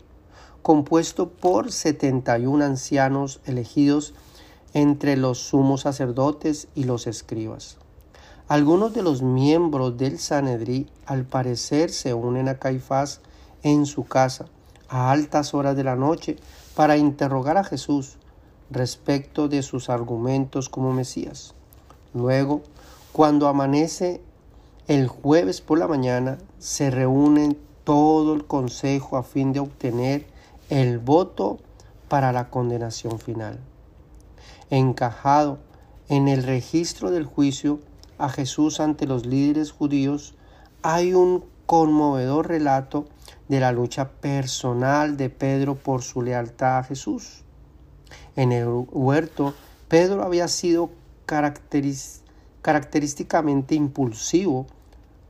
compuesto 0.62 1.28
por 1.28 1.72
71 1.72 2.64
ancianos 2.64 3.40
elegidos 3.46 4.14
entre 4.74 5.16
los 5.16 5.38
sumos 5.38 5.80
sacerdotes 5.80 6.68
y 6.76 6.84
los 6.84 7.08
escribas. 7.08 7.78
Algunos 8.46 8.94
de 8.94 9.02
los 9.02 9.22
miembros 9.22 9.98
del 9.98 10.20
Sanedrí 10.20 10.86
al 11.04 11.24
parecer 11.24 11.90
se 11.90 12.14
unen 12.14 12.48
a 12.48 12.60
Caifás 12.60 13.22
en 13.64 13.86
su 13.86 14.04
casa 14.04 14.46
a 14.88 15.10
altas 15.10 15.52
horas 15.52 15.74
de 15.74 15.82
la 15.82 15.96
noche 15.96 16.36
para 16.76 16.96
interrogar 16.96 17.56
a 17.56 17.64
Jesús 17.64 18.18
respecto 18.70 19.48
de 19.48 19.62
sus 19.62 19.90
argumentos 19.90 20.68
como 20.68 20.92
Mesías. 20.92 21.56
Luego, 22.14 22.62
cuando 23.10 23.48
amanece 23.48 24.20
el 24.86 25.08
jueves 25.08 25.60
por 25.60 25.80
la 25.80 25.88
mañana, 25.88 26.38
se 26.60 26.92
reúnen 26.92 27.58
todo 27.84 28.34
el 28.34 28.46
consejo 28.46 29.16
a 29.16 29.22
fin 29.22 29.52
de 29.52 29.60
obtener 29.60 30.26
el 30.68 30.98
voto 30.98 31.58
para 32.08 32.32
la 32.32 32.50
condenación 32.50 33.18
final. 33.18 33.60
Encajado 34.70 35.58
en 36.08 36.28
el 36.28 36.42
registro 36.42 37.10
del 37.10 37.24
juicio, 37.24 37.80
a 38.18 38.28
Jesús 38.28 38.80
ante 38.80 39.06
los 39.06 39.24
líderes 39.26 39.72
judíos, 39.72 40.34
hay 40.82 41.14
un 41.14 41.44
conmovedor 41.66 42.48
relato 42.48 43.06
de 43.48 43.60
la 43.60 43.72
lucha 43.72 44.10
personal 44.10 45.16
de 45.16 45.30
Pedro 45.30 45.76
por 45.76 46.02
su 46.02 46.20
lealtad 46.22 46.78
a 46.78 46.84
Jesús. 46.84 47.44
En 48.36 48.52
el 48.52 48.68
huerto, 48.90 49.54
Pedro 49.88 50.22
había 50.22 50.46
sido 50.48 50.90
característicamente 51.26 53.74
impulsivo 53.74 54.66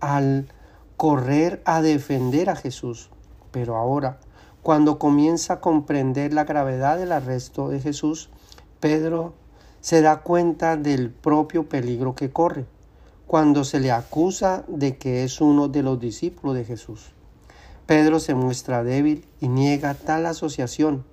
al 0.01 0.49
correr 1.01 1.63
a 1.65 1.81
defender 1.81 2.51
a 2.51 2.57
Jesús, 2.57 3.09
pero 3.53 3.77
ahora, 3.77 4.21
Cuando 4.61 4.99
comienza 4.99 5.55
a 5.55 5.61
comprender 5.61 6.35
la 6.35 6.45
gravedad 6.45 6.99
del 6.99 7.13
arresto 7.13 7.71
de 7.71 7.81
Jesús, 7.81 8.29
Pedro 8.81 9.33
se 9.81 10.03
da 10.03 10.21
cuenta 10.21 10.77
del 10.77 11.09
propio 11.09 11.71
peligro 11.71 12.15
que 12.15 12.31
corre 12.31 12.67
cuando 13.27 13.65
se 13.65 13.81
le 13.81 13.91
acusa 13.91 14.65
de 14.69 14.99
que 14.99 15.25
es 15.25 15.41
uno 15.41 15.69
de 15.69 15.83
los 15.83 15.99
discípulos 15.99 16.55
de 16.55 16.67
Jesús. 16.67 17.13
Pedro 17.87 18.21
se 18.21 18.35
muestra 18.35 18.85
débil 18.85 19.25
y 19.41 19.49
niega 19.49 19.95
tal 19.95 20.27
asociación 20.27 21.07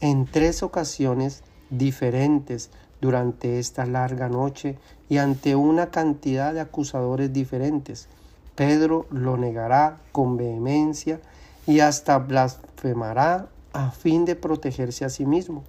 en 0.00 0.26
tres 0.26 0.64
ocasiones 0.64 1.44
diferentes 1.70 2.70
durante 3.00 3.60
esta 3.60 3.86
larga 3.86 4.28
noche 4.28 4.76
y 5.08 5.18
ante 5.18 5.54
una 5.54 5.92
cantidad 5.92 6.52
de 6.52 6.62
acusadores 6.62 7.32
diferentes. 7.32 8.08
Pedro 8.60 9.06
lo 9.10 9.38
negará 9.38 9.96
con 10.12 10.36
vehemencia 10.36 11.18
y 11.66 11.80
hasta 11.80 12.18
blasfemará 12.18 13.48
a 13.72 13.90
fin 13.90 14.26
de 14.26 14.36
protegerse 14.36 15.06
a 15.06 15.08
sí 15.08 15.24
mismo. 15.24 15.64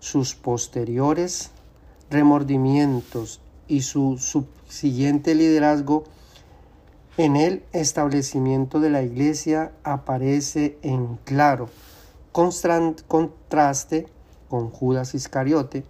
Sus 0.00 0.34
posteriores 0.34 1.52
remordimientos 2.10 3.40
y 3.68 3.82
su 3.82 4.18
subsiguiente 4.18 5.36
liderazgo 5.36 6.02
en 7.18 7.36
el 7.36 7.62
establecimiento 7.72 8.80
de 8.80 8.90
la 8.90 9.04
iglesia 9.04 9.70
aparece 9.84 10.76
en 10.82 11.20
claro 11.22 11.68
contraste 13.06 14.08
con 14.48 14.70
Judas 14.70 15.14
Iscariote, 15.14 15.84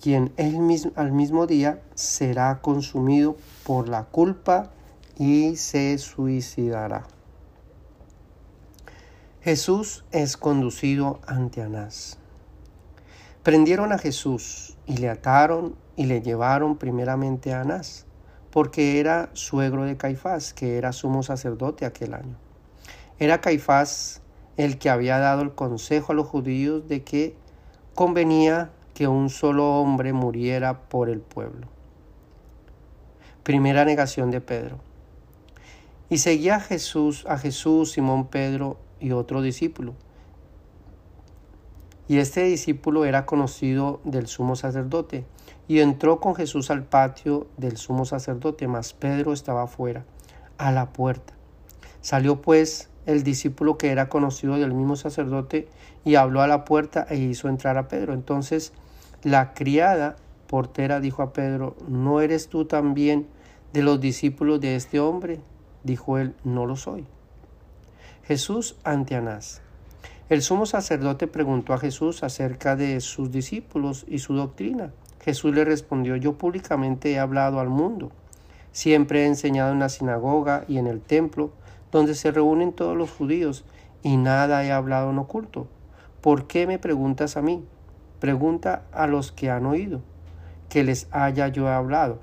quien 0.00 0.32
mismo, 0.38 0.92
al 0.96 1.12
mismo 1.12 1.46
día 1.46 1.82
será 1.94 2.62
consumido 2.62 3.36
por 3.66 3.90
la 3.90 4.04
culpa 4.04 4.70
y 5.20 5.56
se 5.56 5.98
suicidará. 5.98 7.04
Jesús 9.42 10.06
es 10.12 10.38
conducido 10.38 11.20
ante 11.26 11.60
Anás. 11.60 12.16
Prendieron 13.42 13.92
a 13.92 13.98
Jesús 13.98 14.78
y 14.86 14.96
le 14.96 15.10
ataron 15.10 15.76
y 15.94 16.06
le 16.06 16.22
llevaron 16.22 16.78
primeramente 16.78 17.52
a 17.52 17.60
Anás, 17.60 18.06
porque 18.50 18.98
era 18.98 19.28
suegro 19.34 19.84
de 19.84 19.98
Caifás, 19.98 20.54
que 20.54 20.78
era 20.78 20.90
sumo 20.90 21.22
sacerdote 21.22 21.84
aquel 21.84 22.14
año. 22.14 22.38
Era 23.18 23.42
Caifás 23.42 24.22
el 24.56 24.78
que 24.78 24.88
había 24.88 25.18
dado 25.18 25.42
el 25.42 25.54
consejo 25.54 26.12
a 26.12 26.14
los 26.14 26.28
judíos 26.28 26.88
de 26.88 27.04
que 27.04 27.36
convenía 27.94 28.70
que 28.94 29.06
un 29.06 29.28
solo 29.28 29.82
hombre 29.82 30.14
muriera 30.14 30.88
por 30.88 31.10
el 31.10 31.20
pueblo. 31.20 31.66
Primera 33.42 33.84
negación 33.84 34.30
de 34.30 34.40
Pedro. 34.40 34.89
Y 36.10 36.18
seguía 36.18 36.56
a 36.56 36.60
Jesús, 36.60 37.24
a 37.26 37.38
Jesús, 37.38 37.92
Simón 37.92 38.26
Pedro 38.26 38.78
y 39.00 39.12
otro 39.12 39.40
discípulo. 39.40 39.94
Y 42.08 42.18
este 42.18 42.42
discípulo 42.42 43.04
era 43.04 43.24
conocido 43.24 44.00
del 44.04 44.26
sumo 44.26 44.56
sacerdote, 44.56 45.24
y 45.68 45.78
entró 45.78 46.18
con 46.18 46.34
Jesús 46.34 46.72
al 46.72 46.82
patio 46.82 47.46
del 47.56 47.76
sumo 47.76 48.04
sacerdote, 48.04 48.66
mas 48.66 48.92
Pedro 48.92 49.32
estaba 49.32 49.62
afuera, 49.62 50.04
a 50.58 50.72
la 50.72 50.92
puerta. 50.92 51.32
Salió 52.00 52.42
pues 52.42 52.90
el 53.06 53.22
discípulo 53.22 53.78
que 53.78 53.90
era 53.90 54.08
conocido 54.08 54.56
del 54.56 54.74
mismo 54.74 54.96
sacerdote 54.96 55.68
y 56.04 56.16
habló 56.16 56.42
a 56.42 56.48
la 56.48 56.64
puerta 56.64 57.06
e 57.08 57.18
hizo 57.18 57.48
entrar 57.48 57.78
a 57.78 57.86
Pedro. 57.86 58.14
Entonces 58.14 58.72
la 59.22 59.54
criada 59.54 60.16
portera 60.48 60.98
dijo 60.98 61.22
a 61.22 61.32
Pedro, 61.32 61.76
¿no 61.86 62.20
eres 62.20 62.48
tú 62.48 62.64
también 62.64 63.28
de 63.72 63.82
los 63.82 64.00
discípulos 64.00 64.60
de 64.60 64.74
este 64.74 64.98
hombre? 64.98 65.40
Dijo 65.84 66.18
él, 66.18 66.34
no 66.44 66.66
lo 66.66 66.76
soy. 66.76 67.06
Jesús 68.24 68.76
ante 68.84 69.16
Anás. 69.16 69.62
El 70.28 70.42
sumo 70.42 70.64
sacerdote 70.64 71.26
preguntó 71.26 71.72
a 71.72 71.78
Jesús 71.78 72.22
acerca 72.22 72.76
de 72.76 73.00
sus 73.00 73.32
discípulos 73.32 74.04
y 74.06 74.20
su 74.20 74.34
doctrina. 74.34 74.92
Jesús 75.20 75.54
le 75.54 75.64
respondió, 75.64 76.14
yo 76.16 76.38
públicamente 76.38 77.10
he 77.10 77.18
hablado 77.18 77.58
al 77.58 77.68
mundo. 77.68 78.12
Siempre 78.72 79.24
he 79.24 79.26
enseñado 79.26 79.72
en 79.72 79.80
la 79.80 79.88
sinagoga 79.88 80.64
y 80.68 80.78
en 80.78 80.86
el 80.86 81.00
templo, 81.00 81.50
donde 81.90 82.14
se 82.14 82.30
reúnen 82.30 82.72
todos 82.72 82.96
los 82.96 83.10
judíos, 83.10 83.64
y 84.02 84.16
nada 84.16 84.64
he 84.64 84.70
hablado 84.70 85.10
en 85.10 85.18
oculto. 85.18 85.66
¿Por 86.20 86.46
qué 86.46 86.66
me 86.66 86.78
preguntas 86.78 87.36
a 87.36 87.42
mí? 87.42 87.64
Pregunta 88.20 88.84
a 88.92 89.06
los 89.06 89.32
que 89.32 89.50
han 89.50 89.66
oído, 89.66 90.00
que 90.68 90.84
les 90.84 91.08
haya 91.10 91.48
yo 91.48 91.68
hablado. 91.68 92.20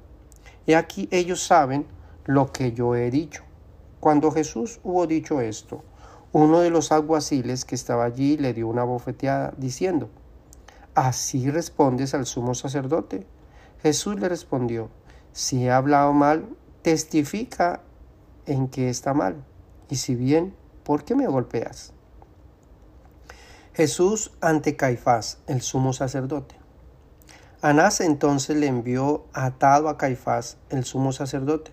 Y 0.65 0.74
aquí 0.74 1.10
ellos 1.12 1.43
saben 1.43 1.86
lo 2.26 2.52
que 2.52 2.72
yo 2.72 2.96
he 2.96 3.12
dicho. 3.12 3.46
Cuando 3.99 4.31
Jesús 4.31 4.79
hubo 4.83 5.07
dicho 5.07 5.41
esto, 5.41 5.83
uno 6.31 6.60
de 6.60 6.69
los 6.69 6.91
alguaciles 6.91 7.65
que 7.65 7.75
estaba 7.75 8.05
allí 8.05 8.38
le 8.38 8.53
dio 8.53 8.67
una 8.67 8.83
bofeteada, 8.83 9.53
diciendo, 9.57 10.10
¿Así 10.93 11.49
respondes 11.49 12.13
al 12.13 12.25
sumo 12.25 12.55
sacerdote? 12.55 13.25
Jesús 13.81 14.19
le 14.19 14.29
respondió, 14.29 14.89
si 15.31 15.65
he 15.65 15.71
hablado 15.71 16.13
mal, 16.13 16.49
testifica 16.81 17.81
en 18.45 18.67
que 18.67 18.89
está 18.89 19.13
mal, 19.13 19.43
y 19.89 19.97
si 19.97 20.15
bien, 20.15 20.55
¿por 20.83 21.03
qué 21.03 21.15
me 21.15 21.27
golpeas? 21.27 21.93
Jesús 23.73 24.31
ante 24.41 24.75
Caifás, 24.75 25.38
el 25.45 25.62
sumo 25.62 25.93
sacerdote. 25.93 26.55
Anás 27.62 28.01
entonces 28.01 28.57
le 28.57 28.65
envió 28.65 29.25
atado 29.33 29.89
a 29.89 29.97
Caifás, 29.97 30.57
el 30.69 30.83
sumo 30.83 31.12
sacerdote, 31.12 31.71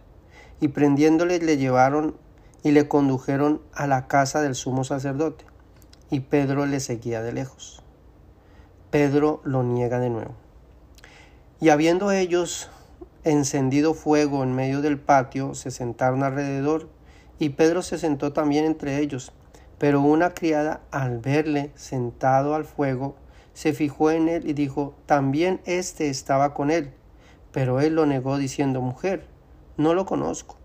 y 0.64 0.68
prendiéndole 0.68 1.40
le 1.40 1.58
llevaron 1.58 2.16
y 2.62 2.70
le 2.70 2.88
condujeron 2.88 3.60
a 3.74 3.86
la 3.86 4.06
casa 4.06 4.40
del 4.40 4.54
sumo 4.54 4.82
sacerdote, 4.82 5.44
y 6.10 6.20
Pedro 6.20 6.64
le 6.64 6.80
seguía 6.80 7.20
de 7.20 7.34
lejos. 7.34 7.82
Pedro 8.90 9.42
lo 9.44 9.62
niega 9.62 9.98
de 10.00 10.08
nuevo. 10.08 10.32
Y 11.60 11.68
habiendo 11.68 12.12
ellos 12.12 12.70
encendido 13.24 13.92
fuego 13.92 14.42
en 14.42 14.54
medio 14.54 14.80
del 14.80 14.98
patio, 14.98 15.54
se 15.54 15.70
sentaron 15.70 16.22
alrededor, 16.22 16.88
y 17.38 17.50
Pedro 17.50 17.82
se 17.82 17.98
sentó 17.98 18.32
también 18.32 18.64
entre 18.64 19.00
ellos. 19.00 19.32
Pero 19.76 20.00
una 20.00 20.30
criada, 20.32 20.80
al 20.90 21.18
verle 21.18 21.72
sentado 21.74 22.54
al 22.54 22.64
fuego, 22.64 23.16
se 23.52 23.74
fijó 23.74 24.10
en 24.10 24.30
él 24.30 24.48
y 24.48 24.54
dijo, 24.54 24.94
también 25.04 25.60
éste 25.66 26.08
estaba 26.08 26.54
con 26.54 26.70
él. 26.70 26.94
Pero 27.52 27.82
él 27.82 27.96
lo 27.96 28.06
negó 28.06 28.38
diciendo, 28.38 28.80
mujer, 28.80 29.33
no 29.76 29.94
lo 29.94 30.06
conozco. 30.06 30.56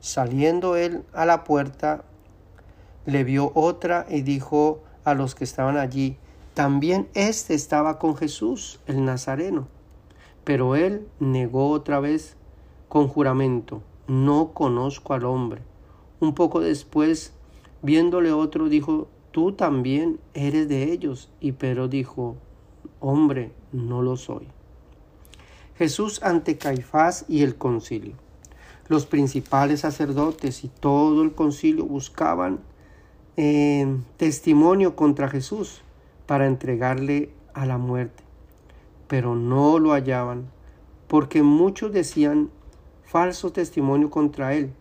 Saliendo 0.00 0.76
él 0.76 1.04
a 1.12 1.26
la 1.26 1.44
puerta, 1.44 2.04
le 3.06 3.24
vio 3.24 3.52
otra 3.54 4.06
y 4.08 4.22
dijo 4.22 4.82
a 5.04 5.14
los 5.14 5.34
que 5.34 5.44
estaban 5.44 5.76
allí, 5.76 6.16
también 6.54 7.08
éste 7.14 7.54
estaba 7.54 7.98
con 7.98 8.16
Jesús, 8.16 8.80
el 8.86 9.04
Nazareno. 9.04 9.68
Pero 10.44 10.74
él 10.74 11.06
negó 11.18 11.70
otra 11.70 12.00
vez 12.00 12.36
con 12.88 13.08
juramento, 13.08 13.82
no 14.06 14.52
conozco 14.52 15.14
al 15.14 15.24
hombre. 15.24 15.62
Un 16.18 16.34
poco 16.34 16.60
después, 16.60 17.32
viéndole 17.82 18.32
otro, 18.32 18.68
dijo, 18.68 19.08
tú 19.30 19.52
también 19.52 20.18
eres 20.34 20.68
de 20.68 20.92
ellos. 20.92 21.30
Y 21.40 21.52
Pedro 21.52 21.88
dijo, 21.88 22.36
hombre, 23.00 23.52
no 23.72 24.02
lo 24.02 24.16
soy. 24.16 24.48
Jesús 25.76 26.22
ante 26.22 26.58
Caifás 26.58 27.24
y 27.28 27.42
el 27.42 27.56
concilio. 27.56 28.14
Los 28.90 29.06
principales 29.06 29.82
sacerdotes 29.82 30.64
y 30.64 30.68
todo 30.68 31.22
el 31.22 31.30
concilio 31.30 31.84
buscaban 31.84 32.58
eh, 33.36 33.86
testimonio 34.16 34.96
contra 34.96 35.28
Jesús 35.28 35.82
para 36.26 36.48
entregarle 36.48 37.30
a 37.54 37.66
la 37.66 37.78
muerte. 37.78 38.24
Pero 39.06 39.36
no 39.36 39.78
lo 39.78 39.92
hallaban, 39.92 40.50
porque 41.06 41.44
muchos 41.44 41.92
decían 41.92 42.50
falso 43.04 43.52
testimonio 43.52 44.10
contra 44.10 44.54
él, 44.54 44.72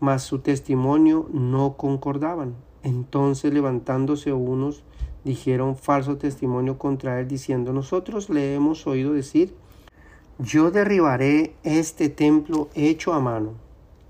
mas 0.00 0.22
su 0.22 0.38
testimonio 0.38 1.28
no 1.30 1.76
concordaban. 1.76 2.54
Entonces 2.82 3.52
levantándose 3.52 4.32
unos 4.32 4.84
dijeron 5.22 5.76
falso 5.76 6.16
testimonio 6.16 6.78
contra 6.78 7.20
él, 7.20 7.28
diciendo, 7.28 7.74
nosotros 7.74 8.30
le 8.30 8.54
hemos 8.54 8.86
oído 8.86 9.12
decir, 9.12 9.54
yo 10.42 10.70
derribaré 10.70 11.54
este 11.64 12.08
templo 12.08 12.70
hecho 12.74 13.12
a 13.12 13.20
mano, 13.20 13.52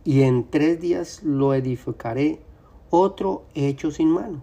y 0.05 0.23
en 0.23 0.49
tres 0.49 0.81
días 0.81 1.23
lo 1.25 1.55
edificaré 1.55 2.41
otro 2.89 3.43
hecho 3.55 3.91
sin 3.91 4.11
mano. 4.11 4.43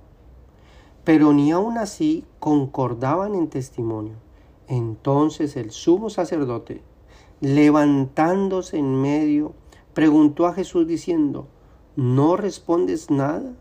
Pero 1.05 1.31
ni 1.31 1.51
aun 1.51 1.77
así 1.77 2.25
concordaban 2.39 3.35
en 3.35 3.47
testimonio. 3.47 4.15
Entonces 4.67 5.55
el 5.55 5.71
sumo 5.71 6.09
sacerdote, 6.09 6.81
levantándose 7.39 8.77
en 8.77 9.01
medio, 9.01 9.53
preguntó 9.93 10.45
a 10.45 10.53
Jesús 10.53 10.87
diciendo, 10.87 11.47
¿no 11.95 12.35
respondes 12.35 13.09
nada? 13.09 13.53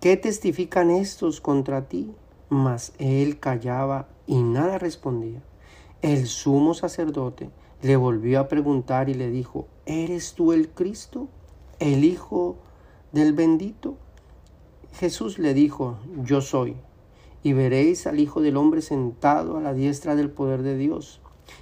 ¿Qué 0.00 0.16
testifican 0.16 0.90
estos 0.90 1.40
contra 1.40 1.88
ti? 1.88 2.14
Mas 2.50 2.92
él 2.98 3.40
callaba 3.40 4.06
y 4.28 4.40
nada 4.42 4.78
respondía. 4.78 5.42
El 6.06 6.28
sumo 6.28 6.72
sacerdote 6.72 7.50
le 7.82 7.96
volvió 7.96 8.38
a 8.38 8.46
preguntar 8.46 9.08
y 9.08 9.14
le 9.14 9.28
dijo, 9.28 9.66
¿eres 9.86 10.34
tú 10.34 10.52
el 10.52 10.68
Cristo, 10.68 11.26
el 11.80 12.04
Hijo 12.04 12.58
del 13.10 13.32
bendito? 13.32 13.96
Jesús 14.92 15.40
le 15.40 15.52
dijo, 15.52 15.98
yo 16.22 16.42
soy, 16.42 16.76
y 17.42 17.54
veréis 17.54 18.06
al 18.06 18.20
Hijo 18.20 18.40
del 18.40 18.56
Hombre 18.56 18.82
sentado 18.82 19.56
a 19.56 19.60
la 19.60 19.74
diestra 19.74 20.14
del 20.14 20.30
poder 20.30 20.62
de 20.62 20.76
Dios, 20.76 21.20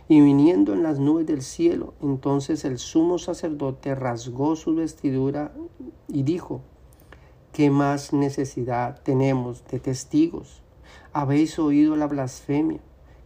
y 0.08 0.20
viniendo 0.20 0.74
en 0.74 0.82
las 0.82 0.98
nubes 0.98 1.26
del 1.26 1.40
cielo. 1.40 1.94
Entonces 2.02 2.66
el 2.66 2.76
sumo 2.76 3.16
sacerdote 3.16 3.94
rasgó 3.94 4.56
su 4.56 4.74
vestidura 4.74 5.54
y 6.06 6.22
dijo, 6.22 6.60
¿qué 7.54 7.70
más 7.70 8.12
necesidad 8.12 9.00
tenemos 9.02 9.64
de 9.68 9.80
testigos? 9.80 10.60
Habéis 11.14 11.58
oído 11.58 11.96
la 11.96 12.08
blasfemia. 12.08 12.82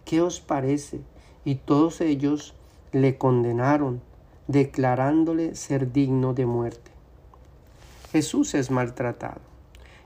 ¿Qué 0.09 0.23
os 0.23 0.41
parece? 0.41 1.03
Y 1.45 1.57
todos 1.57 2.01
ellos 2.01 2.55
le 2.93 3.19
condenaron, 3.19 4.01
declarándole 4.47 5.55
ser 5.55 5.93
digno 5.93 6.33
de 6.33 6.47
muerte. 6.47 6.91
Jesús 8.11 8.55
es 8.55 8.71
maltratado 8.71 9.43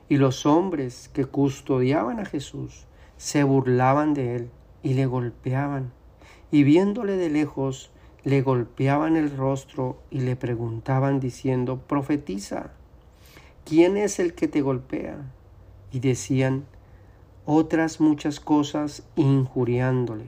y 0.09 0.17
los 0.17 0.45
hombres 0.45 1.09
que 1.13 1.23
custodiaban 1.23 2.19
a 2.19 2.25
Jesús 2.25 2.83
se 3.15 3.45
burlaban 3.45 4.13
de 4.13 4.35
él 4.35 4.49
y 4.83 4.95
le 4.95 5.05
golpeaban, 5.05 5.93
y 6.51 6.63
viéndole 6.63 7.15
de 7.15 7.29
lejos, 7.29 7.89
le 8.25 8.41
golpeaban 8.41 9.15
el 9.15 9.33
rostro 9.37 9.99
y 10.11 10.19
le 10.19 10.35
preguntaban 10.35 11.21
diciendo, 11.21 11.79
profetiza, 11.79 12.71
¿quién 13.63 13.95
es 13.95 14.19
el 14.19 14.33
que 14.33 14.49
te 14.49 14.59
golpea? 14.59 15.31
Y 15.93 16.01
decían 16.01 16.65
otras 17.45 17.99
muchas 17.99 18.39
cosas 18.39 19.03
injuriándole. 19.15 20.25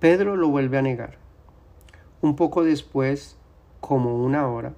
Pedro 0.00 0.36
lo 0.36 0.48
vuelve 0.48 0.78
a 0.78 0.82
negar. 0.82 1.18
Un 2.20 2.36
poco 2.36 2.64
después, 2.64 3.36
como 3.80 4.22
una 4.24 4.48
hora, 4.48 4.74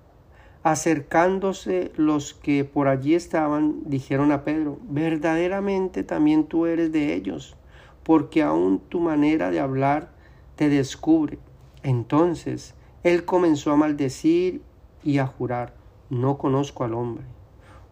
Acercándose 0.63 1.91
los 1.97 2.35
que 2.35 2.67
por 2.67 2.87
allí 2.89 3.15
estaban, 3.15 3.81
dijeron 3.87 4.31
a 4.31 4.45
Pedro, 4.45 4.79
verdaderamente 4.83 6.03
también 6.03 6.45
tú 6.45 6.67
eres 6.67 6.93
de 6.93 7.15
ellos, 7.15 7.57
porque 8.03 8.43
aún 8.43 8.79
tu 8.79 9.01
manera 9.01 9.51
de 9.51 9.59
hablar 9.59 10.11
te 10.57 10.69
descubre. 10.69 11.39
Entonces 11.83 12.75
él 13.05 13.25
comenzó 13.25 13.73
a 13.73 13.77
maldecir 13.77 14.61
y 15.03 15.17
a 15.17 15.27
jurar, 15.27 15.73
no 16.11 16.37
conozco 16.37 16.85
al 16.85 16.93
hombre. 16.93 17.25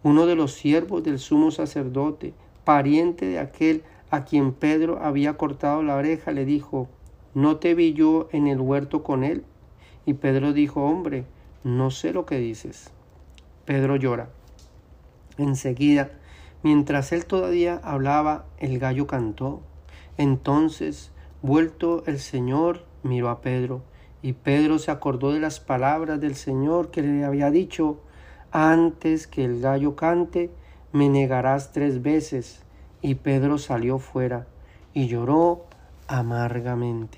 Uno 0.03 0.27
de 0.27 0.35
los 0.35 0.53
siervos 0.53 1.03
del 1.03 1.17
sumo 1.17 1.49
sacerdote, 1.49 2.35
pariente 2.69 3.25
de 3.25 3.39
aquel 3.39 3.81
a 4.11 4.25
quien 4.25 4.53
Pedro 4.53 5.01
había 5.01 5.37
cortado 5.37 5.81
la 5.81 5.95
oreja, 5.95 6.31
le 6.31 6.45
dijo, 6.45 6.87
¿no 7.33 7.57
te 7.57 7.73
vi 7.73 7.93
yo 7.93 8.29
en 8.31 8.45
el 8.45 8.61
huerto 8.61 9.01
con 9.01 9.23
él? 9.23 9.43
Y 10.05 10.13
Pedro 10.13 10.53
dijo, 10.53 10.83
hombre, 10.83 11.25
no 11.63 11.89
sé 11.89 12.13
lo 12.13 12.27
que 12.27 12.37
dices. 12.37 12.91
Pedro 13.65 13.95
llora. 13.95 14.29
Enseguida, 15.39 16.11
mientras 16.61 17.11
él 17.11 17.25
todavía 17.25 17.81
hablaba, 17.83 18.45
el 18.59 18.77
gallo 18.77 19.07
cantó. 19.07 19.61
Entonces, 20.19 21.11
vuelto 21.41 22.03
el 22.05 22.19
Señor, 22.19 22.85
miró 23.01 23.29
a 23.29 23.41
Pedro, 23.41 23.81
y 24.21 24.33
Pedro 24.33 24.77
se 24.77 24.91
acordó 24.91 25.31
de 25.31 25.39
las 25.39 25.59
palabras 25.59 26.21
del 26.21 26.35
Señor 26.35 26.91
que 26.91 27.01
le 27.01 27.25
había 27.25 27.49
dicho, 27.49 27.97
antes 28.51 29.25
que 29.25 29.43
el 29.43 29.59
gallo 29.59 29.95
cante, 29.95 30.51
me 30.91 31.09
negarás 31.09 31.71
tres 31.71 32.01
veces. 32.01 32.63
Y 33.01 33.15
Pedro 33.15 33.57
salió 33.57 33.99
fuera 33.99 34.47
y 34.93 35.07
lloró 35.07 35.65
amargamente. 36.07 37.17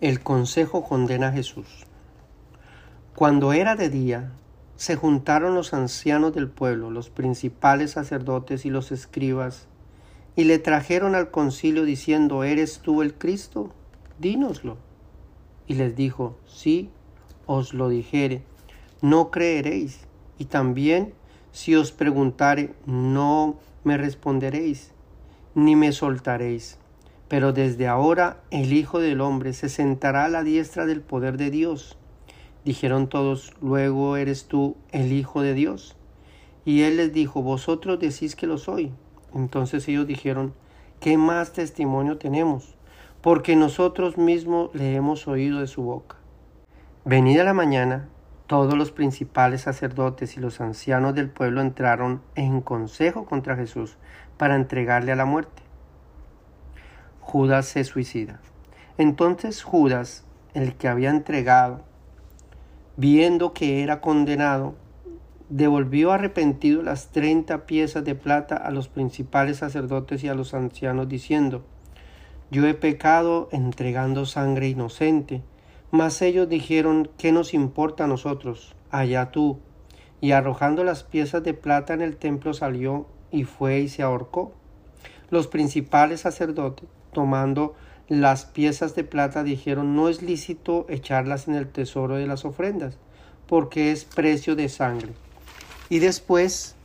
El 0.00 0.20
consejo 0.20 0.84
condena 0.84 1.28
a 1.28 1.32
Jesús. 1.32 1.86
Cuando 3.14 3.52
era 3.52 3.76
de 3.76 3.90
día, 3.90 4.32
se 4.76 4.96
juntaron 4.96 5.54
los 5.54 5.74
ancianos 5.74 6.32
del 6.34 6.48
pueblo, 6.48 6.90
los 6.90 7.10
principales 7.10 7.90
sacerdotes 7.90 8.64
y 8.64 8.70
los 8.70 8.92
escribas, 8.92 9.66
y 10.36 10.44
le 10.44 10.58
trajeron 10.58 11.14
al 11.14 11.30
concilio 11.30 11.84
diciendo, 11.84 12.44
¿eres 12.44 12.78
tú 12.78 13.02
el 13.02 13.12
Cristo? 13.12 13.74
Dínoslo. 14.18 14.78
Y 15.66 15.74
les 15.74 15.96
dijo, 15.96 16.38
sí, 16.46 16.88
os 17.44 17.74
lo 17.74 17.90
dijere, 17.90 18.42
no 19.02 19.30
creeréis, 19.30 20.06
y 20.38 20.46
también 20.46 21.12
si 21.52 21.74
os 21.74 21.92
preguntare, 21.92 22.74
no 22.86 23.58
me 23.84 23.96
responderéis, 23.96 24.92
ni 25.54 25.76
me 25.76 25.92
soltaréis. 25.92 26.78
Pero 27.28 27.52
desde 27.52 27.86
ahora 27.86 28.40
el 28.50 28.72
Hijo 28.72 28.98
del 28.98 29.20
Hombre 29.20 29.52
se 29.52 29.68
sentará 29.68 30.24
a 30.24 30.28
la 30.28 30.42
diestra 30.42 30.86
del 30.86 31.00
poder 31.00 31.36
de 31.36 31.50
Dios. 31.50 31.96
Dijeron 32.64 33.08
todos, 33.08 33.52
luego 33.60 34.16
eres 34.16 34.46
tú 34.46 34.76
el 34.90 35.12
Hijo 35.12 35.42
de 35.42 35.54
Dios. 35.54 35.96
Y 36.64 36.82
él 36.82 36.96
les 36.96 37.12
dijo, 37.12 37.42
vosotros 37.42 37.98
decís 37.98 38.36
que 38.36 38.46
lo 38.46 38.58
soy. 38.58 38.92
Entonces 39.34 39.86
ellos 39.88 40.06
dijeron, 40.06 40.54
¿qué 40.98 41.16
más 41.16 41.52
testimonio 41.52 42.18
tenemos? 42.18 42.74
Porque 43.22 43.56
nosotros 43.56 44.18
mismos 44.18 44.70
le 44.74 44.94
hemos 44.94 45.28
oído 45.28 45.60
de 45.60 45.66
su 45.66 45.82
boca. 45.82 46.16
Venida 47.04 47.44
la 47.44 47.54
mañana, 47.54 48.08
todos 48.50 48.76
los 48.76 48.90
principales 48.90 49.60
sacerdotes 49.60 50.36
y 50.36 50.40
los 50.40 50.60
ancianos 50.60 51.14
del 51.14 51.30
pueblo 51.30 51.60
entraron 51.60 52.20
en 52.34 52.62
consejo 52.62 53.24
contra 53.24 53.54
Jesús 53.54 53.96
para 54.38 54.56
entregarle 54.56 55.12
a 55.12 55.14
la 55.14 55.24
muerte. 55.24 55.62
Judas 57.20 57.66
se 57.66 57.84
suicida. 57.84 58.40
Entonces 58.98 59.62
Judas, 59.62 60.24
el 60.52 60.74
que 60.74 60.88
había 60.88 61.10
entregado 61.10 61.84
viendo 62.96 63.52
que 63.52 63.84
era 63.84 64.00
condenado, 64.00 64.74
devolvió 65.48 66.10
arrepentido 66.10 66.82
las 66.82 67.12
treinta 67.12 67.66
piezas 67.66 68.04
de 68.04 68.16
plata 68.16 68.56
a 68.56 68.72
los 68.72 68.88
principales 68.88 69.58
sacerdotes 69.58 70.24
y 70.24 70.28
a 70.28 70.34
los 70.34 70.54
ancianos, 70.54 71.08
diciendo, 71.08 71.64
Yo 72.50 72.66
he 72.66 72.74
pecado 72.74 73.48
entregando 73.52 74.26
sangre 74.26 74.66
inocente. 74.66 75.40
Mas 75.92 76.22
ellos 76.22 76.48
dijeron, 76.48 77.10
¿qué 77.18 77.32
nos 77.32 77.52
importa 77.52 78.04
a 78.04 78.06
nosotros? 78.06 78.76
Allá 78.92 79.32
tú. 79.32 79.58
Y 80.20 80.30
arrojando 80.30 80.84
las 80.84 81.02
piezas 81.02 81.42
de 81.42 81.52
plata 81.52 81.94
en 81.94 82.00
el 82.00 82.16
templo 82.16 82.54
salió 82.54 83.06
y 83.32 83.42
fue 83.42 83.80
y 83.80 83.88
se 83.88 84.04
ahorcó. 84.04 84.52
Los 85.30 85.48
principales 85.48 86.20
sacerdotes, 86.20 86.88
tomando 87.12 87.74
las 88.08 88.44
piezas 88.44 88.94
de 88.94 89.02
plata 89.02 89.42
dijeron 89.42 89.96
no 89.96 90.08
es 90.08 90.22
lícito 90.22 90.86
echarlas 90.88 91.48
en 91.48 91.56
el 91.56 91.68
tesoro 91.68 92.16
de 92.16 92.26
las 92.26 92.44
ofrendas, 92.44 92.96
porque 93.48 93.90
es 93.90 94.04
precio 94.04 94.54
de 94.54 94.68
sangre. 94.68 95.12
Y 95.88 95.98
después 95.98 96.76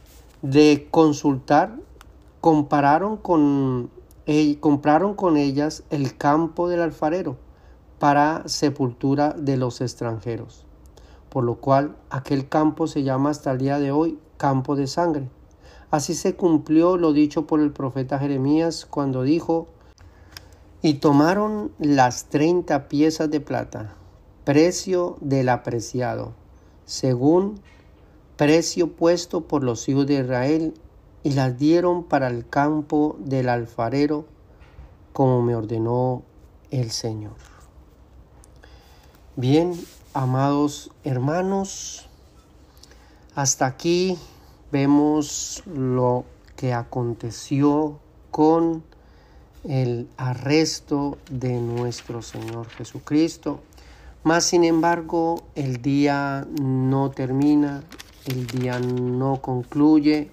de 0.42 0.88
consultar, 0.90 1.76
compararon 2.42 3.18
con, 3.18 3.92
compraron 4.60 5.14
con 5.14 5.38
ellas 5.38 5.84
el 5.92 6.18
campo 6.18 6.70
del 6.70 6.82
alfarero 6.82 7.38
para 8.00 8.48
sepultura 8.48 9.34
de 9.38 9.58
los 9.58 9.82
extranjeros, 9.82 10.66
por 11.30 11.44
lo 11.44 11.56
cual 11.56 11.96
aquel 12.10 12.48
campo 12.50 12.88
se 12.88 13.04
llama 13.04 13.30
hasta 13.30 13.52
el 13.52 13.58
día 13.60 13.80
de 13.80 13.92
hoy 13.92 14.20
campo 14.38 14.76
de 14.76 14.88
sangre. 14.88 15.30
Así 15.92 16.14
se 16.14 16.36
cumplió 16.36 16.98
lo 16.98 17.14
dicho 17.14 17.48
por 17.48 17.60
el 17.60 17.72
profeta 17.72 18.20
Jeremías 18.20 18.86
cuando 18.86 19.24
dijo, 19.24 19.68
y 20.82 20.96
tomaron 20.96 21.72
las 21.80 22.26
treinta 22.26 22.88
piezas 22.88 23.32
de 23.32 23.40
plata, 23.40 23.96
precio 24.44 25.18
del 25.22 25.50
apreciado, 25.50 26.34
según 26.86 27.60
precio 28.36 28.92
puesto 28.92 29.42
por 29.48 29.64
los 29.64 29.88
hijos 29.90 30.06
de 30.06 30.16
Israel, 30.16 30.74
y 31.24 31.32
las 31.32 31.58
dieron 31.58 32.04
para 32.04 32.28
el 32.28 32.48
campo 32.48 33.16
del 33.20 33.50
alfarero, 33.50 34.26
como 35.12 35.42
me 35.42 35.56
ordenó 35.56 36.22
el 36.70 36.92
Señor. 36.92 37.55
Bien, 39.38 39.74
amados 40.14 40.92
hermanos, 41.04 42.08
hasta 43.36 43.66
aquí 43.66 44.18
vemos 44.72 45.62
lo 45.66 46.24
que 46.56 46.72
aconteció 46.74 48.00
con 48.32 48.86
el 49.66 50.08
arresto 50.16 51.18
de 51.30 51.60
nuestro 51.60 52.22
Señor 52.22 52.70
Jesucristo. 52.70 53.60
Mas, 54.24 54.46
sin 54.46 54.64
embargo, 54.64 55.44
el 55.56 55.82
día 55.82 56.48
no 56.62 57.12
termina, 57.12 57.84
el 58.28 58.48
día 58.48 58.80
no 58.80 59.42
concluye. 59.42 60.32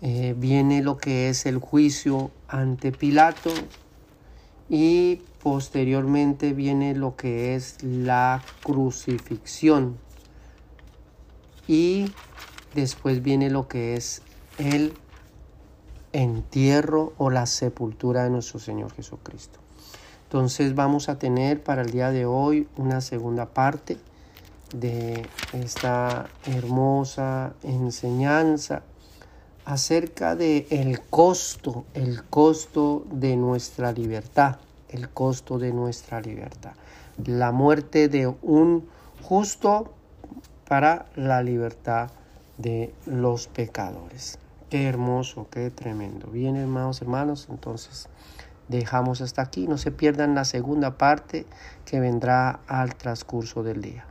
Eh, 0.00 0.36
viene 0.38 0.80
lo 0.84 0.96
que 0.96 1.28
es 1.28 1.44
el 1.44 1.58
juicio 1.58 2.30
ante 2.46 2.92
Pilato 2.92 3.50
y 4.70 5.16
posteriormente 5.42 6.52
viene 6.52 6.94
lo 6.94 7.16
que 7.16 7.56
es 7.56 7.82
la 7.82 8.40
crucifixión 8.62 9.98
y 11.66 12.12
después 12.74 13.22
viene 13.22 13.50
lo 13.50 13.66
que 13.66 13.94
es 13.94 14.22
el 14.58 14.94
entierro 16.12 17.12
o 17.18 17.30
la 17.30 17.46
sepultura 17.46 18.22
de 18.22 18.30
nuestro 18.30 18.60
Señor 18.60 18.92
Jesucristo. 18.92 19.58
Entonces 20.24 20.76
vamos 20.76 21.08
a 21.08 21.18
tener 21.18 21.62
para 21.62 21.82
el 21.82 21.90
día 21.90 22.12
de 22.12 22.24
hoy 22.24 22.68
una 22.76 23.00
segunda 23.00 23.46
parte 23.46 23.98
de 24.72 25.26
esta 25.52 26.28
hermosa 26.46 27.54
enseñanza 27.64 28.84
acerca 29.64 30.36
de 30.36 30.66
el 30.70 31.00
costo, 31.00 31.84
el 31.94 32.24
costo 32.24 33.04
de 33.10 33.36
nuestra 33.36 33.92
libertad, 33.92 34.56
el 34.88 35.08
costo 35.08 35.58
de 35.58 35.72
nuestra 35.72 36.20
libertad. 36.20 36.72
La 37.24 37.52
muerte 37.52 38.08
de 38.08 38.26
un 38.26 38.88
justo 39.22 39.92
para 40.66 41.06
la 41.16 41.42
libertad 41.42 42.10
de 42.58 42.94
los 43.06 43.48
pecadores. 43.48 44.38
Qué 44.70 44.86
hermoso, 44.86 45.48
qué 45.50 45.70
tremendo. 45.70 46.28
Bien, 46.28 46.56
hermanos, 46.56 47.02
hermanos, 47.02 47.48
entonces 47.50 48.08
dejamos 48.68 49.20
hasta 49.20 49.42
aquí. 49.42 49.66
No 49.66 49.78
se 49.78 49.90
pierdan 49.90 50.34
la 50.34 50.44
segunda 50.44 50.96
parte 50.96 51.46
que 51.84 52.00
vendrá 52.00 52.60
al 52.68 52.94
transcurso 52.94 53.62
del 53.62 53.82
día. 53.82 54.04